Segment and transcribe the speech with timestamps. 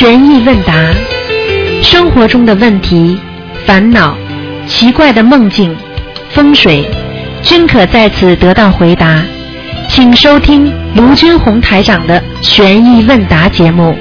[0.00, 0.72] 悬疑问答，
[1.82, 3.20] 生活中的问题、
[3.66, 4.16] 烦恼、
[4.66, 5.76] 奇怪的梦境、
[6.30, 6.88] 风水，
[7.42, 9.22] 均可在此得到回答。
[9.90, 13.94] 请收听卢军红台长的悬疑问答节目。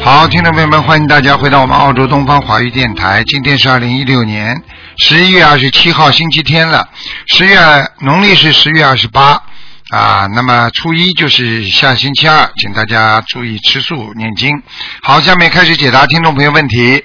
[0.00, 3.24] 好，听众朋友们，欢迎大家回到我们澳洲东方华语电台。
[3.24, 4.56] 今天是二零一六年
[4.98, 6.88] 十一月二十七号，星期天了。
[7.26, 7.58] 十月
[8.02, 9.42] 农历是十月二十八
[9.90, 14.62] 啊，那么初一就是下星期二，请大家注意吃素念经。
[15.02, 17.02] 好，下面开始解答听众朋友问题。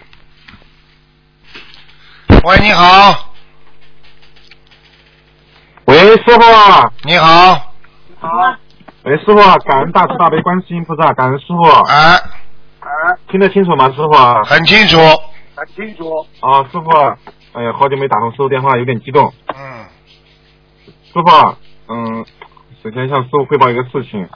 [2.43, 3.33] 喂，你好，
[5.85, 7.73] 喂，师傅啊，你好，
[9.03, 12.15] 喂，师傅啊，感恩大慈大悲观世音菩萨，感恩师傅，哎，
[12.81, 12.89] 哎
[13.31, 14.11] 听得清楚吗，师傅
[14.43, 14.97] 很清楚？
[15.55, 16.09] 很清楚，
[16.41, 17.15] 啊，师傅啊，
[17.53, 19.33] 哎呀，好久没打通师傅电话，有点激动。
[19.55, 19.85] 嗯，
[20.85, 21.55] 师傅啊，
[21.87, 22.25] 嗯，
[22.83, 24.27] 首先向师傅汇报一个事情。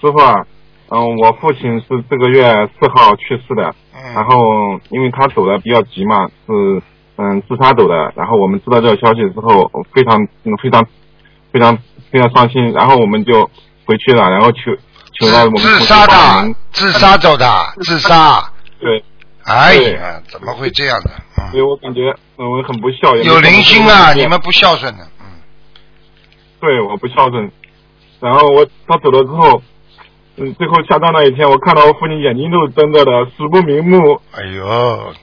[0.00, 0.46] 师傅啊，
[0.88, 4.32] 嗯，我父亲是这个月四号去世的，嗯，然后
[4.88, 6.82] 因为他走的比较急嘛，是
[7.16, 10.82] 嗯自杀走的，然后我们知道这个消息之后，非常嗯非常
[11.52, 11.76] 非常
[12.10, 13.50] 非常伤心，然后我们就
[13.84, 14.58] 回去了，然后求
[15.20, 17.46] 求了我们自杀的自杀走的，
[17.82, 18.50] 自杀。
[18.80, 19.04] 对，
[19.44, 21.10] 哎呀，怎么会这样的？
[21.50, 24.14] 所以我感觉我们很不孝，也没有灵性啊！
[24.14, 25.17] 你们不孝顺的，嗯，
[26.60, 27.50] 对我不孝顺，
[28.20, 29.62] 然后我他走了之后，
[30.36, 34.20] 嗯，最后下葬那一天，我看到我父亲眼睛都是睁着的，死不瞑目。
[34.32, 35.14] 哎呦，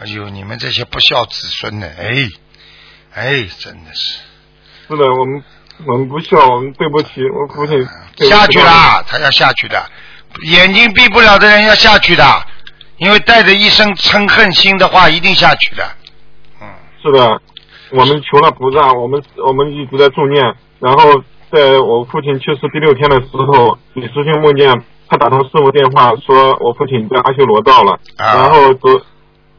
[0.00, 2.12] 哎呦，你们这些不孝子孙呢，哎，
[3.14, 4.20] 哎，真的是。
[4.88, 5.42] 是的，我们
[5.86, 7.86] 我们不孝，我们对不起我父亲。
[8.28, 9.82] 下去啦，他要下去的，
[10.42, 12.46] 眼睛闭不了的人要下去的，
[12.98, 15.84] 因为带着一身嗔恨心的话，一定下去的，
[16.60, 16.68] 嗯，
[17.02, 17.42] 是的，
[17.96, 28.34] 我们求了菩萨，我们我们一直在助念，然后在我父亲去世第六天的时候，李师兄梦见他打通师傅电话，说我父亲在阿修罗道了，啊。
[28.34, 29.00] 然后昨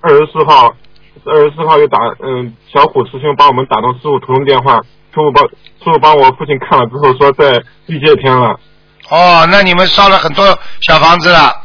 [0.02, 0.76] 二十四号，
[1.24, 4.84] 二十四号又打嗯小虎师兄帮我们打通师傅图腾电话，师
[5.14, 8.60] 傅帮师傅帮我父亲看了之后说在地界天了，
[9.10, 10.46] 哦，那你们烧了很多
[10.82, 11.64] 小房子了，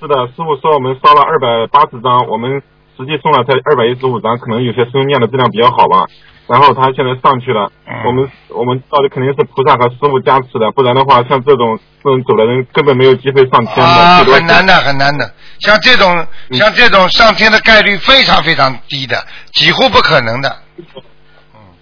[0.00, 2.62] 是的，师傅说我们烧了二百八十张，我们
[2.96, 6.06] 实际送了才二百一十五张，可能有些师兄念的质量比较好吧。
[6.46, 15.28] 然后他现在上去了，嗯我们我们到底肯定是菩萨和师傅加持的，不然的话，像这种这种走的人根本没有机会上天的，啊，很难的，很难的。
[15.58, 19.16] 像这种嗯像这种上天的概率非常非常低的，
[19.52, 20.48] 几乎不可能的。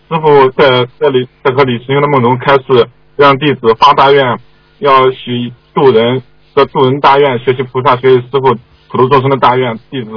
[0.09, 4.39] 师傅在这里在和李师兄的梦中开始让弟子发大愿，
[4.79, 6.23] 要许渡人
[6.55, 8.55] 的渡人大愿，学习菩萨，学习师傅
[8.89, 9.79] 普度众生的大愿。
[9.91, 10.11] 弟子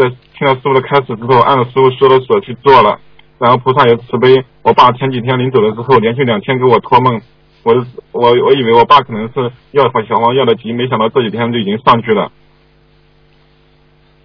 [0.00, 2.98] 在听到师傅的开始之后，按照师傅说的所去做了，
[3.38, 4.44] 然后菩萨也慈悲。
[4.62, 7.20] 我爸前几天临走了之后，连续两天给我托梦，
[7.62, 7.74] 我
[8.12, 12.32] 我我以为我爸可能是要和小黄要的急，没想到这几天就已经上去了，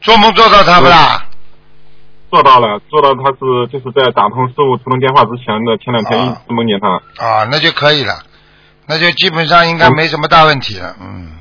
[0.02, 1.28] 做梦做到他不啦？
[2.32, 6.90] 做到了，做到他是就是在打通师傅图腾电话之前的前两天一啊直梦见他。
[7.24, 8.14] 啊，那就可以了，
[8.88, 10.96] 那就基本上应该没什么大问题了。
[11.00, 11.32] 嗯，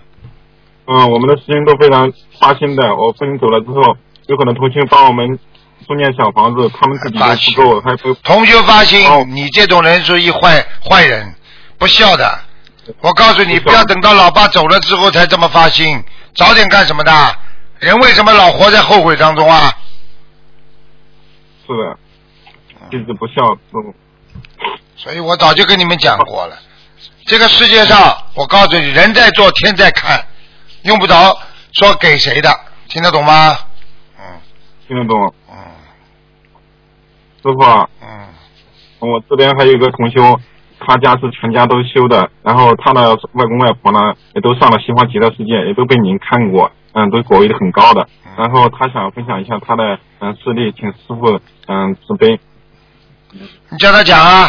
[0.87, 2.95] 嗯，我们的师兄都非常发心的。
[2.95, 5.39] 我父亲走了之后，有可能同学帮我们
[5.87, 11.35] 住念小房子，他们自己都不够，还不 同学发心哦，你这种人属于坏坏人，
[11.79, 12.41] 不孝的。
[13.01, 16.03] 我告诉你，不要等到老爸走了之后才这么发心，
[16.35, 17.37] 早点干什么的？
[17.79, 19.73] 人为什么老活在后悔当中啊？
[21.67, 21.99] 是的，
[22.91, 23.35] 弟子不孝。
[24.97, 26.57] 所以我早就跟你们讲过了，
[27.27, 30.27] 这个世界上，我告诉你，人在做，天在看，
[30.83, 31.37] 用不着
[31.73, 32.51] 说给谁的，
[32.89, 33.59] 听得懂吗？
[34.85, 35.35] 嗯听得懂？
[35.51, 35.57] 嗯
[37.43, 38.29] 师傅啊，嗯，
[39.01, 40.41] 我这边还有一个同修，
[40.81, 48.03] 他家是全家都修的，然后他的外公外婆呢也都上了西方极乐世界，也都被您看过，嗯，都果位的很高的。
[48.27, 52.41] 嗯然后他想分享一下他的嗯事例，请师傅嗯慈悲。
[53.31, 54.49] 你叫他讲啊。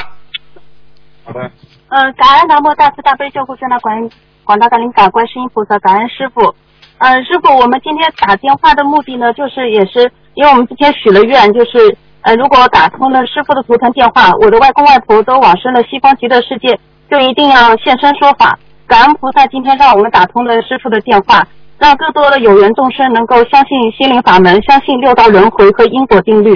[1.24, 1.52] 好的。
[1.90, 4.10] 嗯，感恩南无大慈大悲救苦救难广恩
[4.44, 6.56] 广大的灵感观世音菩萨，感恩师傅。
[6.98, 16.78] 嗯，师傅，我们今天打电话的目的呢，就是也是因为我们之前许了愿，就是呃，如果打通了师傅的图腾电话，我的外公外婆都往生了西方极乐世界，
[17.10, 18.58] 就一定要现身说法。
[18.88, 21.48] 感恩菩萨今天让我们打通了师傅的电话，
[21.80, 26.54] 让更多的有缘众生能够相信心灵法门，相信六道轮回和因果定律。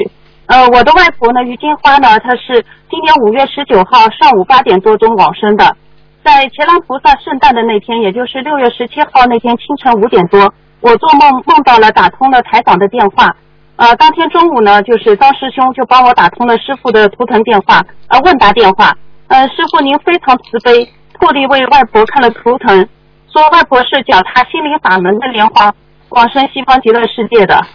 [0.47, 5.75] 呃，我的外婆呢，于金花呢，她是今年五月十九号上午八点多钟往生的。
[6.23, 13.33] 在乾隆菩萨圣诞的那天，也就是六月十七号那天清晨五点多，我做梦梦到了打通了台长的电话。
[13.79, 18.93] 呃，当天中午呢，就是张师兄就帮我打通了师傅的图腾电话，呃，问答电话。
[19.29, 20.83] 呃，师傅您非常慈悲，
[21.17, 22.89] 特地为外婆看了图腾，
[23.31, 25.73] 说外婆是脚踏心灵法门的莲花，
[26.09, 27.65] 往生西方极乐世界的。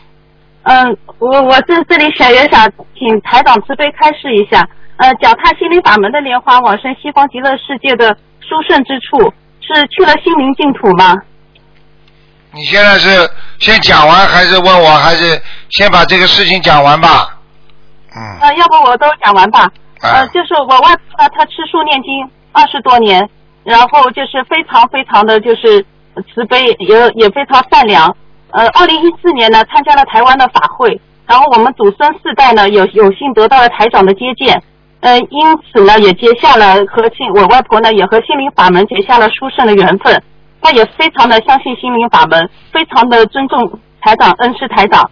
[0.64, 4.68] 嗯，我我在这里想也想请台长慈悲开示一下，
[4.98, 11.16] 呃，脚踏心灵法门的莲花往生西方极乐世界的殊胜之处，是去了心灵净土吗？
[12.52, 13.08] 你现在是
[13.58, 15.40] 先讲完，还是问我，还是
[15.74, 17.36] 先把这个事情讲完吧？
[18.14, 18.22] 嗯。
[18.40, 19.62] 呃，要不我都讲完吧。
[20.00, 23.28] 啊呃，就是我外婆，她吃素念经二十多年，
[23.64, 25.84] 然后就是非常非常的就是
[26.32, 28.16] 慈悲，也也非常善良。
[28.52, 34.62] 呃，二零一四年呢，参加了台湾的法会，然后我们祖孙四代呢，有有幸得到了台长的接见，
[35.00, 40.22] 呃，因此呢，也结下了和心我外婆呢，也和心灵法门结下了殊胜的缘分。
[40.62, 45.10] 她也非常的相信心灵法门，非常的尊重台长，恩师台长。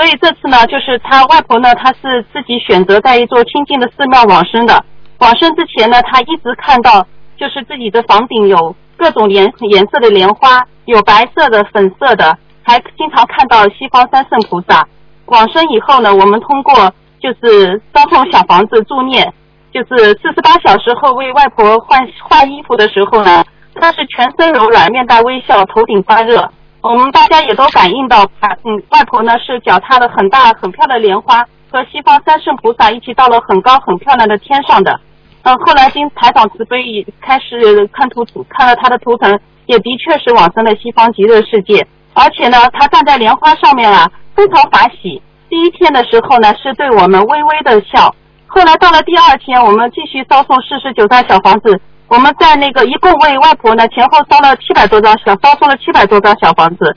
[0.00, 4.82] 所以这次呢，就是他外婆呢，她是自己选择在一座清净的寺庙往生的。
[5.18, 7.06] 往生之前呢，她一直看到
[7.36, 14.88] 就是自己的房顶有各种颜颜色的莲花，有白色的、粉色的，还经常看到西方三圣菩萨。
[15.26, 16.74] 往生以后呢，我们通过
[17.20, 19.30] 就是烧送小房子助念，
[19.70, 23.44] 就是四十八小时后为外婆换换衣服的时候呢，
[23.74, 26.50] 她是全身柔软，面带微笑，头顶发热。
[26.82, 28.24] 我们大家也都感应到，
[28.64, 34.98] 嗯，外婆呢是脚踏了很大很漂亮的莲花，和西方三圣菩萨一起到了很高很漂亮的天上的。
[35.42, 41.86] 嗯，后来经台长慈悲，也开始看图看了他的图腾，也的确是往生了西方极乐世界。
[42.14, 45.22] 而且呢，他站在莲花上面啊，非常法喜。
[45.48, 48.14] 第一天的时候呢，是对我们微微的笑。
[48.46, 51.80] 后来到了第二天，我们继续烧送四十九张小房子。
[52.10, 56.96] 我们在那个一共为外婆呢前后烧了七百多张小，烧送了七百多张小房子。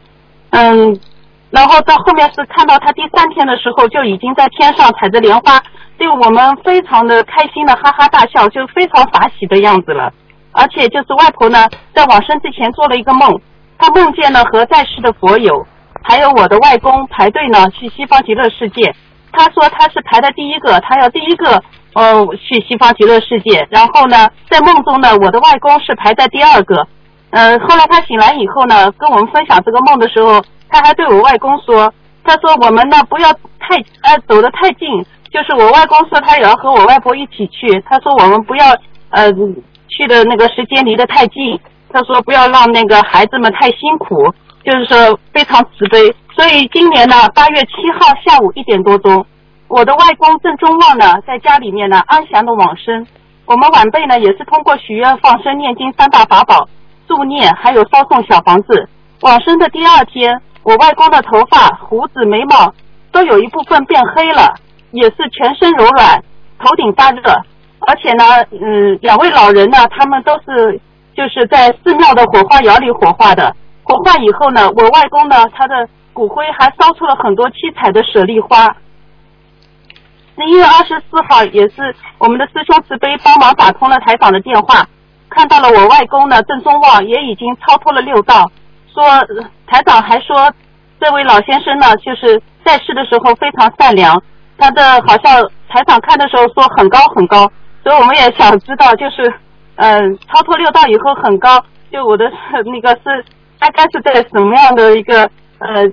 [0.49, 0.99] 嗯，
[1.51, 5.61] 然后到后面是看到他第三天的时候，就已经在天上踩着莲花，
[5.99, 10.11] 对我们非常的开心的哈哈大笑，就非常法喜的样子了。
[10.51, 13.39] 而且就是外婆呢，在往生之前做了一个梦，
[13.77, 15.63] 她梦见了和在世的佛友，
[16.01, 18.91] 还有我的外公排队呢去西方极乐世界。
[19.31, 21.63] 她说她是排的第一个，她要第一个
[21.93, 23.67] 呃去西方极乐世界。
[23.69, 26.87] 然后呢，在梦中呢，我的外公是排在第二个。
[27.31, 31.91] 呃，后来他醒来以后呢，跟我们分享这个梦的时候，他还对我外公说
[32.23, 34.87] ：“他说我们呢不要太呃走得太近，
[35.31, 37.83] 就是我外公说他也要和我外婆一起去。
[37.89, 38.65] 他说我们不要
[39.09, 39.31] 呃
[39.87, 41.59] 去的那个时间离得太近。
[41.91, 44.15] 他说不要让那个孩子们太辛苦，
[44.63, 46.13] 就是说非常慈悲。
[46.35, 49.23] 所以今年呢，八月七号下午一点多钟，
[49.67, 53.05] 我的外公郑中旺呢在家里面呢安详的往生。
[53.45, 56.67] 我们晚辈呢也是通过许愿、放生、念经三大法宝。
[57.05, 58.87] 助念，还有烧送小房子。
[59.21, 62.73] 往生的第二天，我外公的头发、胡子、眉毛
[63.11, 64.55] 都有一部分变黑了，
[64.91, 66.23] 也是全身柔软，
[66.57, 67.21] 头顶发热。
[67.79, 70.79] 而且呢，嗯，两位老人呢，他们都是
[71.13, 73.53] 就是在寺庙的火化窑里火化的。
[73.83, 78.73] 火化以后呢，我外公呢，他的骨灰还烧出了很多七彩的舍利花。
[80.35, 84.87] 那一月二十四号也是我们的师兄慈悲帮忙打通了台长的电话。
[85.29, 88.51] 看到了我外公呢，郑宗旺也已经超脱了六道。
[88.93, 89.03] 说
[89.65, 90.51] 台长还说，
[90.99, 94.21] 这位老先生呢，就是在世的时候非常善良。
[94.57, 97.51] 他的好像台长看的时候说很高很高，
[97.83, 99.33] 所以我们也想知道，就是
[99.75, 101.59] 嗯、超脱六道以后很高，
[101.91, 102.25] 就我的
[102.65, 103.25] 那个是
[103.59, 105.23] 大概是在什么样的一个
[105.57, 105.83] 呃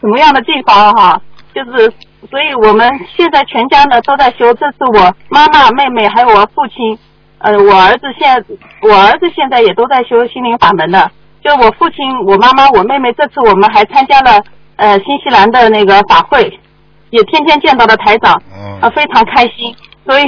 [0.00, 1.20] 什么样的地方哈？
[1.54, 1.92] 就是
[2.28, 6.98] 所以我们现在全家呢都在修，这是我妈妈、妹妹还有我父亲。
[7.38, 8.44] 呃，我儿子现在，
[8.82, 11.10] 我儿子现在也都在修心灵法门的。
[11.42, 14.42] 就我父亲、我妈妈、我妹妹，这次我们还参加了
[14.76, 16.60] 呃新西兰的那个法会，
[17.08, 19.74] 也天天见到了台长，嗯啊、非常开心。
[20.04, 20.24] 所以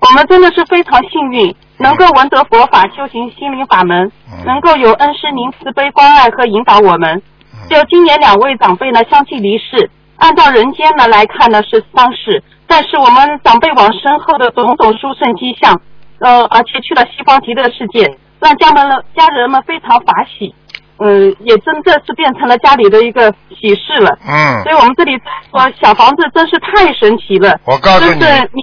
[0.00, 7.22] 我们真的是非常幸运，能够闻得佛法，修行心灵法门，嗯能够有恩师您慈悲关爱和引导我们。
[7.70, 9.90] 就今年两位长辈呢相继离世，
[10.22, 15.80] 按照人间呢来看呢是丧事，但是我们长辈往身后的种种殊胜迹象。
[16.20, 20.54] 呃，而且去了西方极乐世界，让家门了家人们非常法喜，
[20.98, 24.16] 嗯，也真的是变成了家里的一个喜事了。
[24.24, 25.18] 嗯所，以我们这里
[25.50, 27.58] 说小房子真是太神奇了。
[27.64, 28.62] 我告诉你你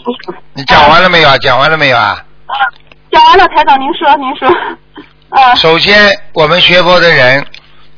[0.53, 1.37] 你讲完了没有啊？
[1.39, 2.15] 讲完了没有啊？
[2.45, 2.55] 啊，
[3.11, 4.47] 讲完了，台长您说您说，
[5.31, 7.45] 啊， 首先，我们学佛的人，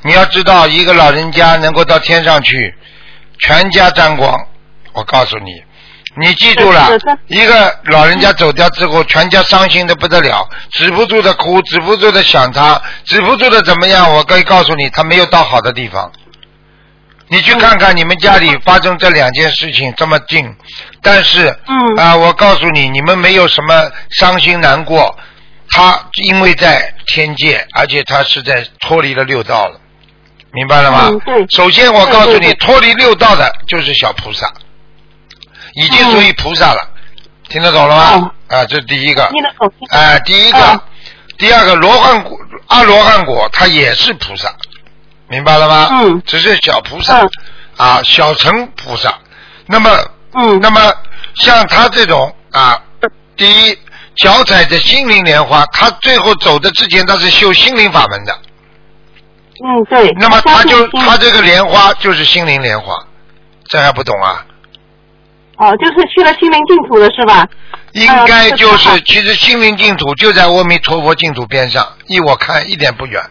[0.02, 2.74] 你要知道，一个老人家能够到天上去，
[3.42, 4.34] 全家沾光。
[4.94, 5.52] 我告诉你，
[6.18, 6.90] 你记住了
[7.28, 14.12] 一个老人家走掉之后，全家伤心的不得了，止不住的哭，止不住的想他，止不住的怎么样？
[14.14, 16.12] 我可以告诉你，他没有到好的地方。
[17.30, 20.54] 你去看看你们家里发生这两件事情这么近，
[21.02, 25.18] 但是嗯啊，我告诉你，你们没有什么伤心难过，
[25.70, 29.80] 他因为在天界，而且他是在脱离了六道了，
[30.54, 31.08] 明白了吗？
[31.10, 31.46] 嗯对。
[31.50, 34.52] 首先我告诉你，脱离六道的就是小菩萨，
[35.76, 36.90] 已经属于菩萨了，
[37.50, 38.32] 听得懂了吗？
[38.50, 39.28] 哦啊，这是第一个。
[39.32, 39.70] 听得懂。
[39.70, 40.00] 听得懂。
[40.00, 40.82] 哎、第一个，嗯。
[41.38, 44.54] 第二个罗汉果，阿罗汉果，它也是菩萨，
[45.28, 45.88] 明白了吗？
[45.92, 46.22] 嗯。
[46.26, 47.30] 只是小菩萨、嗯。
[47.78, 49.18] 啊，小乘菩萨。
[49.68, 49.90] 那么，
[50.34, 50.60] 嗯。
[50.60, 50.94] 那么
[51.36, 52.78] 像他这种啊，
[53.38, 53.80] 第一
[54.18, 58.38] 脚踩着心灵莲花，他最后走的之前他是修心灵法门的，
[59.64, 60.10] 嗯，对。
[60.20, 62.94] 那么他就他这个莲花就是心灵莲花，
[63.68, 64.46] 这还不懂啊？
[65.58, 67.48] 哦，就是去了心灵净土了是吧？
[67.92, 73.22] 应该就呃是，其实心灵净土就在阿弥陀佛净土边上，依我看一点不远。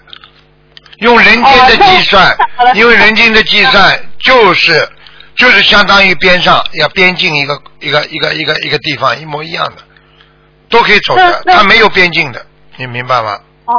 [0.99, 2.37] 用人间的计算
[2.75, 4.87] 因为人间的计算就是
[5.35, 9.83] 就是相当于边上要边境一个一个一个一个一个地方一模一样的，
[10.69, 12.45] 都可以走的，它没有边境的，
[12.77, 13.39] 你明白吗？
[13.65, 13.73] 哦，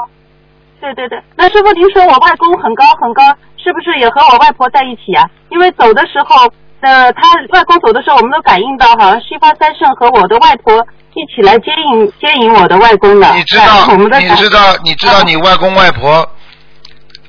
[0.81, 1.21] 对对对。
[1.37, 3.23] 那师傅，您说我外公很高很高，
[3.55, 5.23] 是不是也和我外婆在一起啊？
[5.49, 7.21] 因为走的时候，呃，他
[7.53, 10.75] 外公走的时候，我们都感应到，好像西方三圣和我的外婆
[11.13, 13.33] 一起来接引接引我的外公了。
[13.35, 16.27] 你知道哎我们的你知道你知道你外公外婆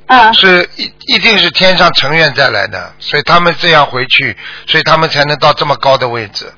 [0.06, 6.50] 嗯是一一定是天上成愿再来的，所以他们这样回去，所以他们才能到这么高的位置，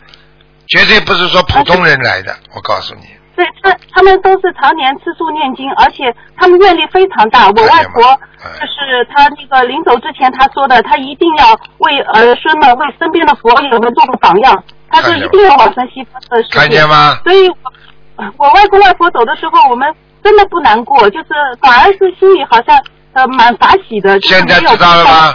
[0.69, 3.07] 绝对不是说普通人来的，我告诉你。
[3.37, 7.47] 对他他们都是常年吃素念经，而且他们愿力非常大。
[7.49, 8.03] 我外婆
[8.43, 16.59] 哎就是他那个临走之前他说的，他一定要为儿孙们、为身边的佛友们做个榜样，他说一定要往生西方的世界。
[16.59, 17.17] 看见吗？
[17.25, 21.29] 所以我，我外公外婆走的时候，我们真的不难过，就是
[21.61, 22.81] 反而是心里好像
[23.15, 24.21] 呃蛮法喜的。
[24.21, 25.35] 现在知道了吗？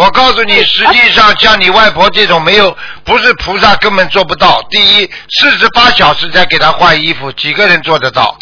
[0.00, 4.62] 我告诉你，实际上像你外婆这种没有，不是菩萨根本做不到。
[4.70, 8.34] 第一，四十八小时才给她换衣服，几个人做得到？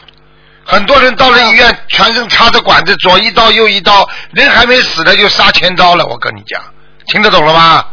[0.65, 6.07] 很多人到了医院，全身插着管子，左一刀右一刀，人还没死呢就杀千刀了。
[6.07, 6.63] 我跟你讲，
[7.07, 7.85] 听得懂了吗？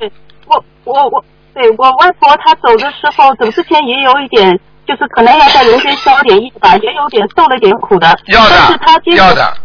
[0.00, 0.10] 对，
[0.46, 1.24] 我我我，
[1.54, 4.58] 对我外婆她走的时候，走之前也有一点，
[4.92, 8.06] 就是可能要在人间消点业吧，也有点受了点苦的。
[8.26, 9.56] 要的但是她接要的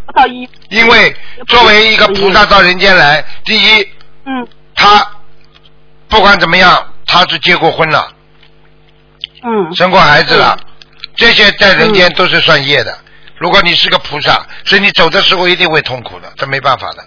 [0.69, 1.13] 因为
[1.47, 3.81] 作为一个菩萨到人间来，第一，
[4.25, 4.47] 嗯。
[4.73, 5.05] 他
[6.07, 8.07] 不管怎么样，他是结过婚了，
[9.43, 9.75] 嗯。
[9.75, 10.57] 生过孩子了，
[11.15, 12.97] 这些在人间都是算业的。
[13.37, 17.03] 如果你是个菩萨，所以你走的时候一定会痛苦的，这没办法的，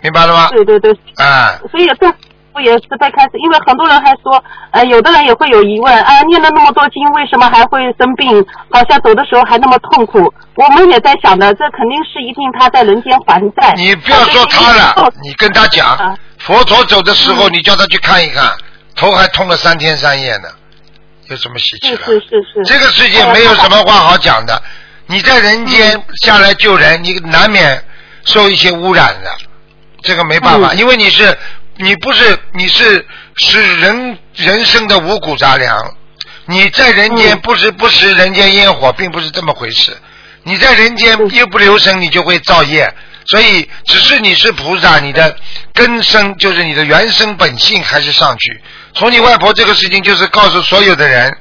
[0.00, 0.48] 明白了吗？
[0.50, 2.14] 对对对，啊，所以这
[2.54, 4.42] 我也是在开始，因为很多人还说，
[4.72, 8.44] 呃，有的人也会有疑问啊，念了那么多经，为什么还会生病？
[8.70, 10.32] 好像走的时候还那么痛苦。
[10.54, 13.72] 我们也在想的，这肯定是一定他在人间还债。
[13.76, 18.52] 你不要说他了，你跟他讲啊，佛陀走的时候，嗯你叫他去看一看，
[18.94, 20.48] 头还痛了三天三夜呢，
[21.28, 22.04] 有什么稀奇是的？
[22.04, 22.62] 是是是。
[22.64, 24.62] 这个世界没有什么话好讲的。
[25.06, 27.82] 你在人间嗯下来救人，你难免
[28.24, 29.30] 受一些污染的，
[30.02, 31.36] 这个没办法，嗯因为你是
[31.82, 33.04] 你不是你是
[33.36, 35.76] 是人人生的五谷杂粮，
[36.46, 39.96] 你在人间嗯不是不食人间烟火，并不是这么回事。
[40.44, 42.92] 你在人间嗯一不留神，你就会造业。
[43.26, 45.36] 所以，只是你是菩萨，你的
[45.72, 48.60] 根生就是你的原生本性还是上去。
[48.94, 51.32] 从你外婆这个事情，就是告诉所有的人，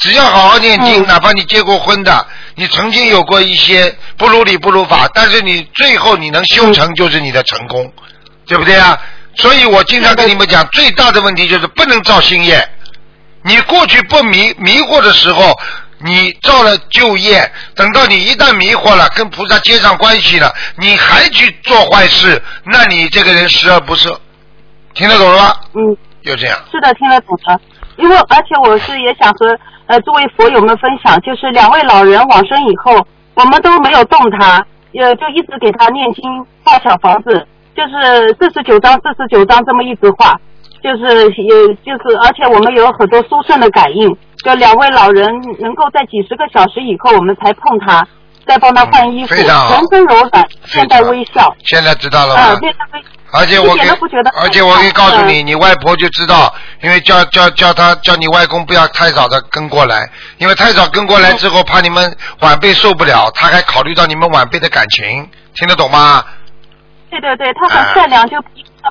[0.00, 7.92] 只要好好念经，嗯哪怕你结过婚的，你曾经有过一些不如理不如法，但是你最后你能修成，就是你的成功，
[8.46, 9.00] 对不对啊？
[9.34, 12.68] 所以我经常跟你们讲，最大的问题就是不能造新业。
[13.42, 15.52] 你过去不迷迷惑的时候，
[15.98, 24.16] 你造了旧业，等到你一旦迷惑了，跟菩萨接上关系了，你还去做坏事，那你这个人十恶不赦，
[24.94, 25.54] 听得懂了吗？
[25.74, 25.96] 嗯。
[26.22, 26.56] 就这样。
[26.70, 27.60] 是的，听得懂的。
[27.96, 36.22] 因为而且我是也想和呃诸位佛友们分享，就是两位老人往生以后，我们都没有动他，也就一直给他念经
[36.62, 40.38] 画小房子，就是四十九章四十九章这么一直画，
[40.82, 44.14] 就是也就是而且我们有很多殊胜的感应，
[44.44, 45.26] 就两位老人
[45.58, 48.06] 能够在几十个小时以后我们才碰他，
[48.46, 49.46] 再帮他换衣服，全
[49.90, 52.58] 身柔软，面带微笑，现在知道了。
[53.34, 53.88] 而且我给
[54.42, 66.22] 而且我可以告诉你，嗯你外婆就知道，因为叫叫叫他叫你外公不要太早的跟过来，因为太早跟过来之后，怕你们晚辈受不了，他还考虑到你们晚辈的感情，听得懂吗？
[67.12, 68.40] 对对对，他很善良，就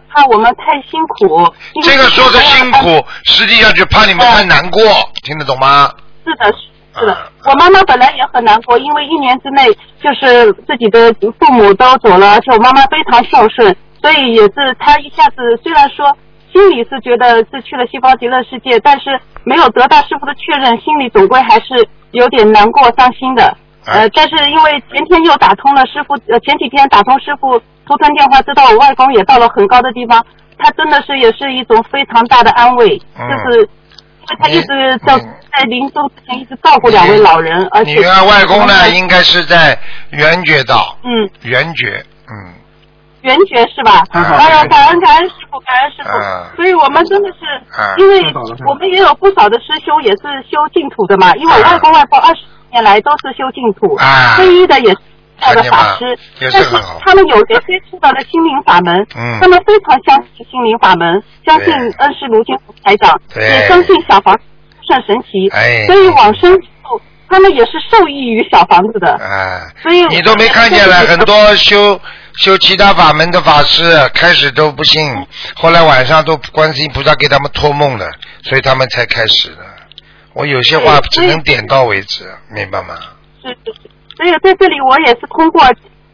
[0.07, 1.51] 怕我们太辛苦。
[1.81, 4.79] 这个说的辛苦，实际上就怕你们太难过，
[5.23, 5.89] 听得懂吗？
[6.23, 6.55] 是的，
[6.99, 7.27] 是的啊。
[7.45, 9.65] 我妈妈本来也很难过，因为一年之内
[9.99, 16.15] 就是自己的父母都走了，而且我妈妈非常孝顺，所以也是她一下子虽然说
[16.53, 23.57] 心里是觉得是去了西方极乐世界，但是没有得到师傅的确认，心里总归还是有点难过、伤心的。
[23.85, 30.23] 呃，但是因为前天又打通了师傅，呃，前几天打通师傅图腾电话，知道我外公也到了很高的地方，
[30.57, 33.27] 他真的是也是一种非常大的安慰，嗯。
[33.29, 35.23] 就是因为他一直在你
[35.57, 39.77] 在临终之前一直照顾两位老人，而且你原外公呢，应该是在
[40.11, 41.29] 圆觉道，嗯。
[41.41, 42.53] 圆觉，嗯，
[43.23, 44.03] 圆觉是吧？
[44.13, 46.13] 嗯哎呀，感恩感恩师傅，感恩师嗯
[46.51, 46.55] 傅。
[46.57, 47.39] 所以我们真的是
[47.77, 48.21] 嗯，因为
[48.67, 54.37] 我们也有不少的师兄也是修净土的嘛，因为我外公外婆二十年来都是修净土，啊。
[54.39, 54.97] 皈依的也是
[55.39, 56.63] 他的法师，也是
[57.05, 59.39] 他们有些接触到了心灵法门，嗯。
[59.39, 64.39] 他们非常相信心灵法门，相信恩师卢金福台长，也相信小房
[64.81, 65.85] 算神奇，哎。
[65.85, 66.59] 所以往生
[67.29, 71.97] 他们也是受益于小房子的，哎，所以你都没看见了，很多修
[72.35, 75.09] 修其他法门的法师开始都不信，
[75.55, 78.05] 后来晚上都观世音菩萨给他们托梦了，
[78.43, 79.63] 所以他们才开始的。
[80.33, 82.95] 我有些话只能点到为止，明白吗？
[83.41, 85.61] 是是是，所以在这里我也是通过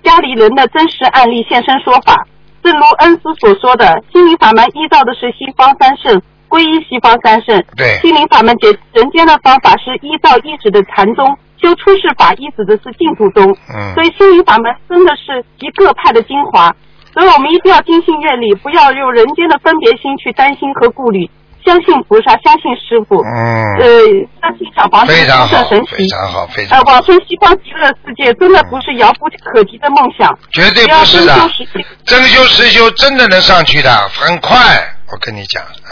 [0.04, 2.26] 家里人的真实案例现身说法。
[2.64, 7.64] 正如恩师所说的，心灵法门依照的是西方三圣，皈依西方三圣。
[7.76, 13.56] 对心灵法门解人间的方法是依照一指的禅宗，修出世法依指的是净土宗。
[13.74, 16.76] 嗯所以心灵法门真的是集各派的精华。
[17.14, 21.30] 所以我们一定要精心愿力，不要用人间的分别心去担心和顾虑，
[21.68, 23.22] 相信菩萨，相信师傅。
[23.22, 23.86] 嗯，呃，
[24.42, 25.64] 相信小房子非常好。
[25.86, 31.36] 非常好，非常呃，好，往生西方极乐世界真的不是遥不可及的梦想，绝对要不是的
[32.06, 32.42] 真修。
[32.44, 34.58] 实修实修真的能上去的，很快。
[35.12, 35.62] 我跟你讲，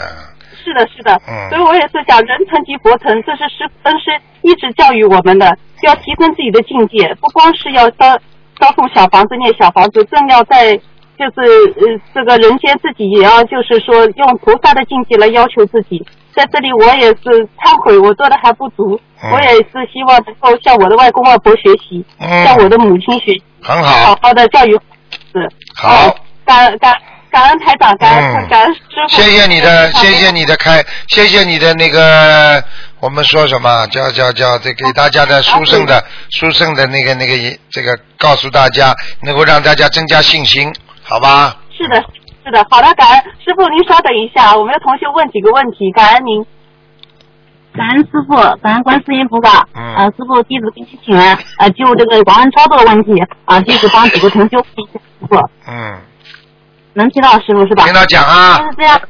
[0.64, 1.12] 是的，是的。
[1.28, 5.46] 嗯所以我也是讲人成即佛成，这是师恩师一直教育我们的，
[5.82, 8.18] 要提升自己的境界，不光是要烧
[8.60, 10.80] 烧送小房子、念小房子，更要在。
[11.18, 11.48] 就是
[11.80, 16.04] 呃，这个人间自己也要，就是说用菩萨的境界来要求自己。
[16.34, 24.72] 在这里，我也是忏悔，我做的还不足，嗯我也是希望能够向我的外公外婆学习，嗯向我的母亲学习，很好好，好的教育
[25.32, 25.48] 是。
[25.74, 26.94] 好哦感感
[27.30, 29.08] 感恩台长，感恩、嗯感恩师傅。
[29.08, 30.40] 谢谢你的，谢谢你。
[30.40, 32.62] 你的开，谢谢你的那个，
[33.00, 40.72] 我们说什么叫叫叫这给大家的殊胜的殊胜的那个那个这个告诉大家，能够让大家增加信心，
[41.08, 41.54] 好吧？
[41.70, 42.02] 是的，
[42.44, 46.44] 是的，好的，感恩师傅，您稍等一下，我们的同学问几个问题，感恩您。
[47.72, 49.68] 感恩师傅，感恩观世音菩萨。
[49.74, 51.38] 嗯呃，师傅，弟子给你请安。
[51.58, 53.12] 呃，就这个王安超度的问题，
[53.44, 55.36] 啊、弟子帮几个同修问一下师傅，
[55.68, 56.00] 嗯，
[56.94, 57.84] 能听到师傅是吧？
[57.84, 59.00] 听到讲啊就，是这样。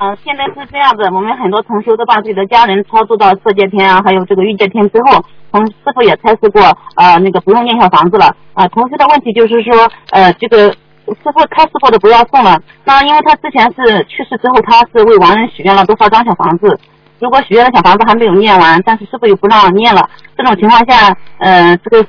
[0.00, 6.62] 嗯、现在是这样子，我们很多同修都把自己的家人超度到色界天啊，还有这个欲界天之后，同师傅也开示过，
[6.96, 8.34] 呃，那个不用念小房子了。
[8.54, 10.74] 啊、同时的问题就是说，呃，这个
[11.14, 12.60] 师傅开师傅的不要送了。
[12.84, 16.78] 那因为他之前是去世之后，他是为亡人许愿了多少张小房子。
[17.20, 22.06] 如果许愿的小房子还没有念完，但是师傅又不让念了，这种情况下，呃，这个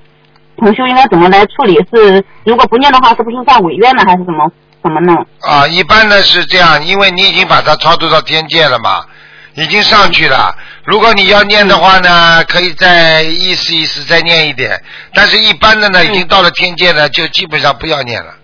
[0.57, 1.75] 同修应该怎么来处理？
[1.91, 4.51] 是如果不念的话，是不是算违愿呢，还是怎么
[4.83, 5.15] 怎么弄？
[5.41, 9.03] 啊，一般呢是这样，因为你已经把它超度到天界了嘛，
[9.55, 10.55] 已经上去了。
[10.85, 14.79] 如果你要念的话呢，可以再意思意思再念一点，
[15.15, 18.35] 但是一般的呢，已经到了天界呢，就基本上不要念了。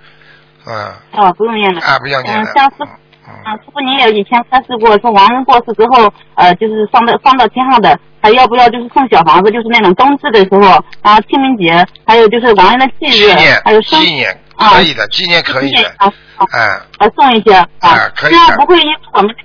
[0.67, 1.81] 嗯，哦，不用念了。
[1.81, 2.43] 啊，不要念了。
[2.43, 13.31] 嗯，像师傅，啊，师傅您也以前开示过，说亡人过世之后，呃，就是放到放到天上的，还要不要就是送小房子，就是那种冬至的时候，然后清明节，还有就是亡人的忌日
[13.63, 19.35] 还有生纪念啊可以的，纪念可以的，啊，啊哎，呃，送一些啊啊，可以这样不会因我们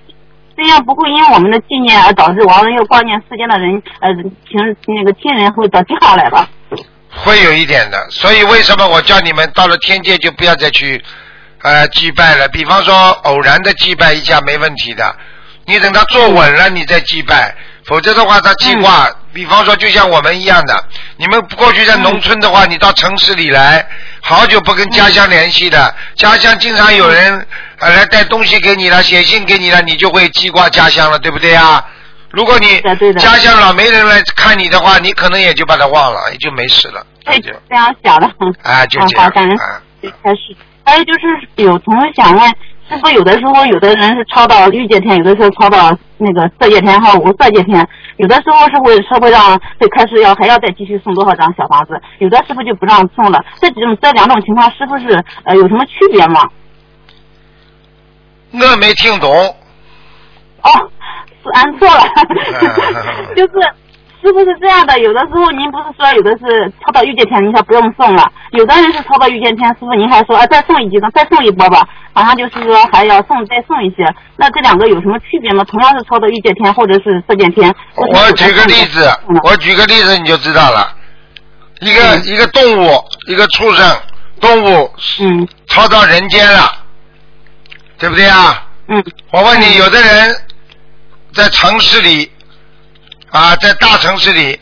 [0.56, 6.48] 这样不会因我们的纪念而导致亡人又挂念世间的人，呃，亲那个亲人会到地上来吧？
[7.10, 8.06] 会有一点的。
[8.10, 11.02] 所以为什么我叫你们到了天界就不要再去
[11.62, 12.48] 呃祭拜了？
[12.48, 15.14] 比方说偶然的祭拜一下没问题的，
[15.66, 17.54] 你等他坐稳了你再祭拜，
[17.86, 20.84] 否则的话他计划，比方说就像我们一样的，
[21.16, 23.86] 你们过去在农村的话，你到城市里来，
[24.20, 27.46] 好久不跟家乡联系的，家乡经常有人
[27.78, 31.84] 呃来带东西给你了，写信给你了，你就会记挂家乡了，对不对啊？
[32.30, 32.80] 如果你
[33.18, 37.04] 家乡老没人来看你的话，你可能也就把它忘了，也就没事了。
[37.24, 38.26] 这样想的。
[38.62, 39.82] 啊，就这好，样感恩啊。
[40.22, 40.56] 开始。
[40.84, 42.48] 还有就是有同学想问，
[42.88, 53.44] 是不是有的时候有的人是抄到欲界天，有的时候抄到那个色界天还有无色界天，有的时候是会是会让会开始要还要再继续送多少张小房子，有的师傅就不让送了。
[53.60, 56.48] 这几种这两种情况，是不是呃有什么区别吗？
[58.52, 59.30] 我没听懂。
[60.62, 61.19] 哦，是
[61.54, 62.02] 按错了，
[63.34, 63.52] 就是
[64.22, 74.04] 师傅是这样的，有的时候您不是说有的是抄到御界天，您说不用送了，有的人是抄到御界天，师傅您还说啊再送一几张，再送一波吧，好像就是说还要送再送一些。
[74.36, 75.64] 那这两个有什么区别吗？
[75.64, 77.74] 同样是抄到御界天或者是色界天。
[77.96, 79.10] 我举个例子，
[79.44, 80.96] 我举个例子你就知道了。
[81.80, 83.96] 一个、嗯一个动物，一个畜生
[84.38, 86.70] 动物嗯抄到人间了，
[87.98, 88.66] 对不对啊？
[88.88, 90.36] 嗯我问你，有的人
[91.32, 92.30] 在城市里
[93.30, 94.60] 啊，在大城市里，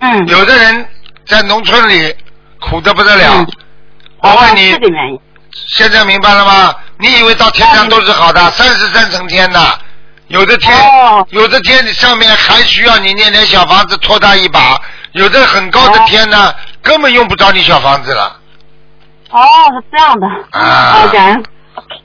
[0.00, 0.26] 嗯。
[0.26, 0.88] 有的人
[1.26, 2.14] 在农村里
[2.60, 3.34] 苦的不得了。
[3.38, 3.46] 嗯
[4.22, 4.76] 我问你。
[5.68, 6.74] 现在明白了吗？
[6.98, 9.78] 你以为到天上都是好的，三十三层天的，
[10.28, 14.78] 有的天、哦有的天你上面还需要你念点小房子托他一把，
[15.12, 18.36] 有的很高的哦天呢，根本用不着你小房子了。
[19.30, 19.40] 哦，
[19.72, 20.26] 是这样的。
[20.50, 21.42] 啊感恩。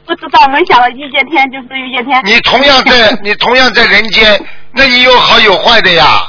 [0.06, 2.22] 不知道，没想到遇见天就是遇见天。
[2.26, 4.40] 你同样在 你同样在人间，
[4.72, 6.28] 那你有好有坏的呀。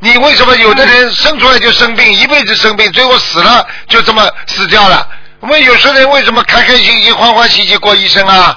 [0.00, 5.06] 你为什么有的人生出来就生病，一辈子生病，最后死了就这么死掉了？
[5.40, 8.56] 我们有些人为什么开开心心、欢欢喜喜过一生啊？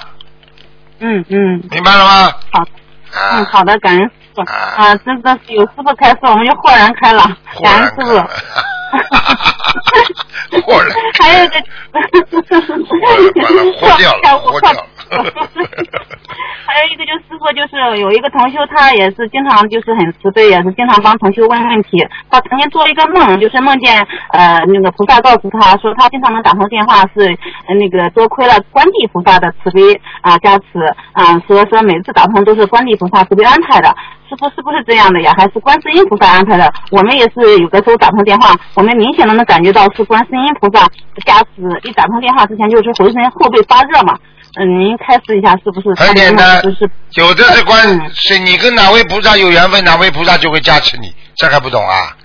[1.00, 2.32] 嗯嗯，明白了吗？
[2.52, 2.64] 好。
[3.10, 8.16] 嗯，啊，好的，感恩师傅啊啊，真的是有师傅开示，我们就豁然开朗，感恩师傅。
[10.64, 11.54] 豁了还有一个，
[13.00, 14.86] 完了 豁掉了豁掉了
[16.64, 21.98] 还有一个就是师傅，就是有一个同修，他也是经常就是很慈悲，也是经常帮同修问问题。
[22.30, 24.00] 他曾经做一个梦，就是梦见
[24.32, 27.36] 呃那个菩萨告诉他说，他经常能打通电话是
[27.78, 30.64] 那个多亏了观地菩萨的慈悲啊、加持
[31.12, 33.94] 啊、说说每次打通都是观地菩萨慈悲安排的。
[34.28, 35.34] 师傅是不是这样的呀？
[35.36, 36.72] 还是观世音菩萨安排的？
[36.90, 40.88] 我们也是有的时候打通电话，我们明显的能感觉到是观世音菩萨
[41.26, 41.78] 加持。
[41.82, 44.18] 一打通电话之前就是浑身后背发热嘛。
[44.58, 45.94] 嗯，您开示一下是不是？
[45.96, 52.16] 很简单就是，有的是观嗯，是你跟哪位菩萨有缘分，哪位菩萨就会加持你，这还不懂啊？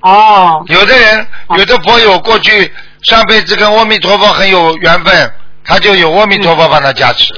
[0.00, 5.32] 哦，有的人，有的佛友过去上辈子跟阿弥陀佛很有缘分，
[5.64, 7.32] 他就有阿弥陀佛帮他加持。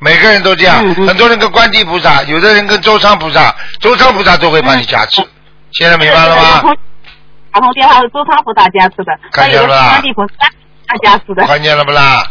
[0.00, 5.20] 每个人都这样，很多人跟观地菩萨，有的人跟周昌菩萨，周昌菩萨都会帮你加持。
[5.72, 6.62] 现在明白了吗？
[7.52, 10.48] 打通电话是周昌菩萨加持的，看见了吧还有观地菩萨
[11.02, 11.44] 加持的。
[11.46, 12.22] 看见了不啦？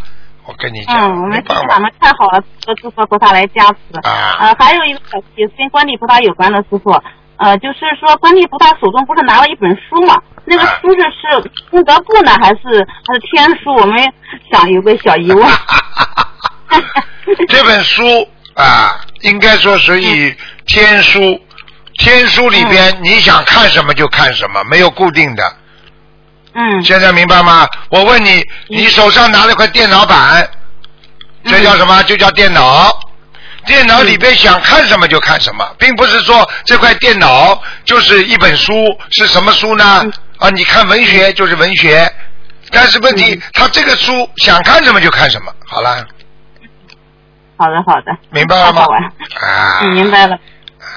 [0.48, 3.76] 我跟你讲，嗯，我们没办法谢谢咱们看好了，都是说菩萨来加持。
[4.04, 6.90] 啊呃，还有一个小也是跟观地菩萨有关的师傅，
[7.36, 10.18] 呃，就是说观地菩萨手中不是拿了一本书嘛？
[10.46, 13.74] 那个啊书是是功德簿呢，还是还是天书？
[13.76, 13.98] 我们
[14.50, 15.46] 想有个小疑问。
[17.50, 18.02] 这本书
[18.56, 20.34] 啊，应该说属于
[20.66, 21.20] 天书。
[22.00, 25.44] 天书里边，你想看什么就看什么，没有固定的。
[26.60, 27.68] 嗯现在明白吗？
[27.90, 30.50] 我问你，你手上拿了块电脑板，
[31.46, 32.02] 这叫什么？
[32.04, 32.92] 就叫电脑。
[33.68, 38.74] 电脑里边想看什么就看什么，并不是说这块电脑就是一本书，
[39.12, 40.04] 是什么书呢？
[40.40, 42.12] 啊，你看文学就是文学，
[42.72, 45.54] 但是问题，他这个书想看什么就看什么。
[45.68, 45.98] 好了，
[47.58, 48.84] 好的好的，明白了吗？
[49.42, 50.36] 啊，嗯，明白了。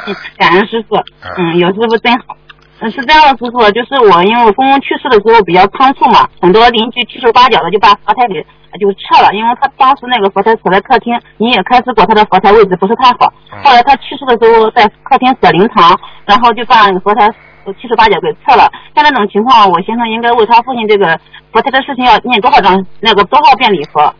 [0.06, 0.96] 嗯，感恩师傅。
[1.36, 2.36] 嗯，有师傅真好。
[2.80, 8.40] 嗯，是这样的，师傅，就是我因为我公公去世的时候比较仓促嘛，很多邻居七手八脚的就把佛台给
[8.72, 13.32] 呃就撤了，因为他当时那个佛台舍在客厅，你也开始过他的佛台位置不是太好。
[13.52, 17.26] 嗯后来他去世的时候在客厅舍灵堂，然后就把那个佛台
[17.66, 18.70] 呃七手八脚给撤了。
[18.94, 21.20] 像那种情况，我先生应该为他父亲这个
[21.52, 24.14] 佛台的事情要念多少张那个多少遍礼佛？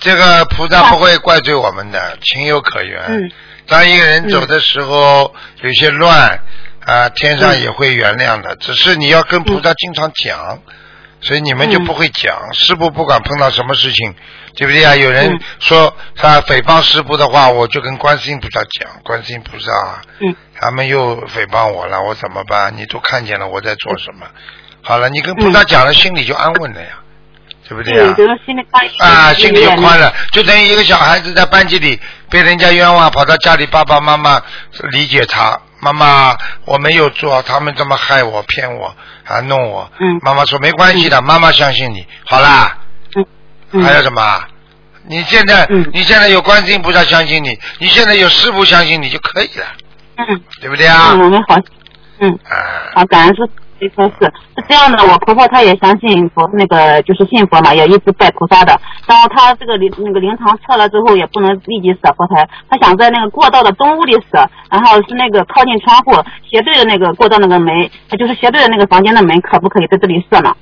[0.00, 3.00] 这个菩萨不会怪罪我们的，情有可原。
[3.06, 3.30] 嗯
[3.68, 6.36] 当一个人走的时候有些乱
[6.84, 10.58] 啊，天上也会原谅的，只是你要跟菩萨经常讲，
[11.20, 12.52] 所以你们就不会讲。
[12.52, 14.14] 师傅不管碰到什么事情，
[14.56, 14.96] 对不对啊？
[14.96, 22.72] 有人嗯说他诽谤师傅的话，我就跟观世音菩萨讲，观世音菩萨，嗯他们又诽谤我了，我怎么办？
[22.76, 24.26] 你都看见了我在做什么？
[24.82, 26.98] 好了，你跟菩萨讲了，心里就安稳了呀，
[27.68, 28.14] 对不对啊？
[28.16, 34.42] 觉得心里宽啊，心里就宽了，就等于一个小孩子在班级里被人家冤枉，跑到家里，爸爸妈妈
[34.90, 39.90] 理解他，妈妈我没有做，他们这么害我、骗我还，弄我。
[39.98, 40.20] 嗯。
[40.22, 42.06] 妈妈说没关系的，妈妈相信你。
[42.24, 42.78] 好啦，
[43.72, 43.82] 嗯。
[43.82, 44.44] 还有什么？
[45.08, 45.90] 你现在、嗯。
[45.92, 49.66] 你现在有观世音菩萨相信你，你现在有师傅相信你就可以了，
[50.18, 50.40] 嗯。
[50.60, 51.10] 对不对啊？
[51.14, 51.56] 嗯，我们好，
[52.20, 52.54] 嗯，啊，
[52.94, 53.42] 好，感恩师
[53.82, 58.78] 这说是是这样的，我婆婆她也相信佛，那个就是信佛嘛，也一直拜菩萨的。
[59.06, 66.12] 然后她这个灵那个灵堂撤了之后，也不能立即舍佛台，她想在那个过道的东屋里舍，然后是那个靠近窗户
[66.48, 70.54] 斜对着那个过道那个门，就是斜对着那个房间的门，可不可以在这里设呢？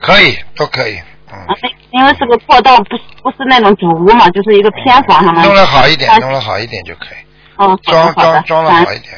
[0.00, 0.98] 可以，都可以，
[1.32, 1.54] 嗯啊，
[1.92, 5.42] 因为是个过道，不是不是那种主屋嘛，就是一个偏房上面。
[5.44, 7.24] 弄得好一点啊，弄得好一点就可以，
[7.56, 9.14] 哦，装装装的好一点，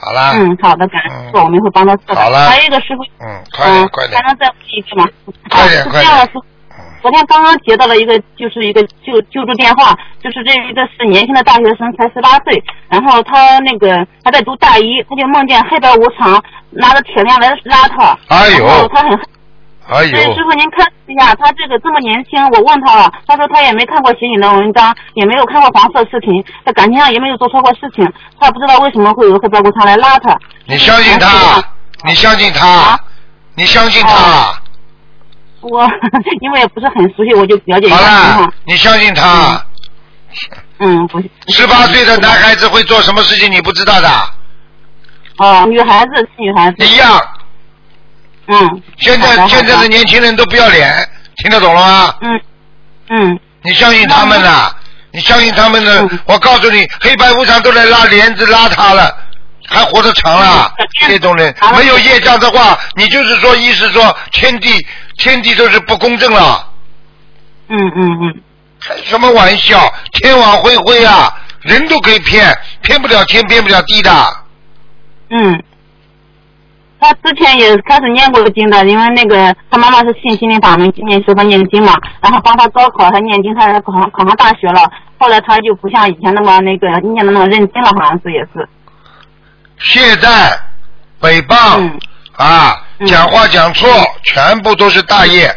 [0.00, 1.44] 好啦，嗯，好的，感恩师傅，嗯。
[1.44, 2.20] 我们会帮他做的。
[2.20, 4.22] 好了还有一个师傅，嗯，快点嗯，快点。
[4.22, 5.08] 还，能再问一个吗？
[5.50, 6.30] 快点 快点。
[7.00, 18.88] 昨天刚刚接到了一个，就是一个救救助电话，就是这一个是年轻的大学生，才十八岁，然后他那个他在读大一，他就梦见黑白无常拿着铁链来拉他，哎呦。
[18.88, 19.10] 他很
[19.88, 28.06] 哎对，师，傅您看一下，他这个这么年轻，我问他了，他说他也没看过邪淫的文章，也没有看过黄色视频，在感情上也没有做错过事情，
[28.38, 30.38] 他不知道为什么会有黑白无常来拉他。
[30.66, 31.62] 你相信他，
[32.04, 33.00] 你相信他啊，
[33.54, 34.60] 你相信他，
[35.62, 35.90] 我
[36.42, 39.64] 因为也不是很熟悉，我就了解一下好了。，你相信他，
[40.80, 41.30] 嗯，不是。
[41.48, 44.08] 十八岁的男孩子会做什么事情你不知道的，
[45.38, 46.84] 哦，女孩子是女孩子。
[46.84, 47.18] 一样。
[48.48, 48.82] 嗯。
[48.98, 49.88] 现在现在的。
[49.88, 52.14] 年轻人都不要脸，听得懂了吗？
[52.20, 52.40] 嗯
[53.10, 54.70] 嗯你相信他们呐？
[55.12, 56.18] 你相信他们的嗯？
[56.26, 59.14] 我告诉你，黑白无常都来拉帘子拉他了，
[59.66, 61.08] 还活得长了嗯？
[61.08, 66.68] 这种人没有业障的话，你就是说，意思说天地天地都是不公正了，
[67.68, 68.42] 嗯嗯嗯。
[68.80, 69.92] 开什么玩笑？
[70.12, 74.36] 天网恢恢啊，人都可以骗，骗不了天，骗不了地的。
[75.30, 75.62] 嗯，
[77.00, 84.90] 他之前也开始念过经的，因为那个他妈妈是信心灵法门，今年学他念经嘛，然后帮他高考，他念经，他考上考上大学了。
[85.18, 88.68] 后来他就不像以前那么那个念的那么认真了，好像是也是。
[89.78, 90.58] 懈怠、
[91.20, 91.98] 诽谤、嗯
[92.36, 93.88] 啊，嗯讲话讲错，
[94.24, 95.54] 全部都是大业。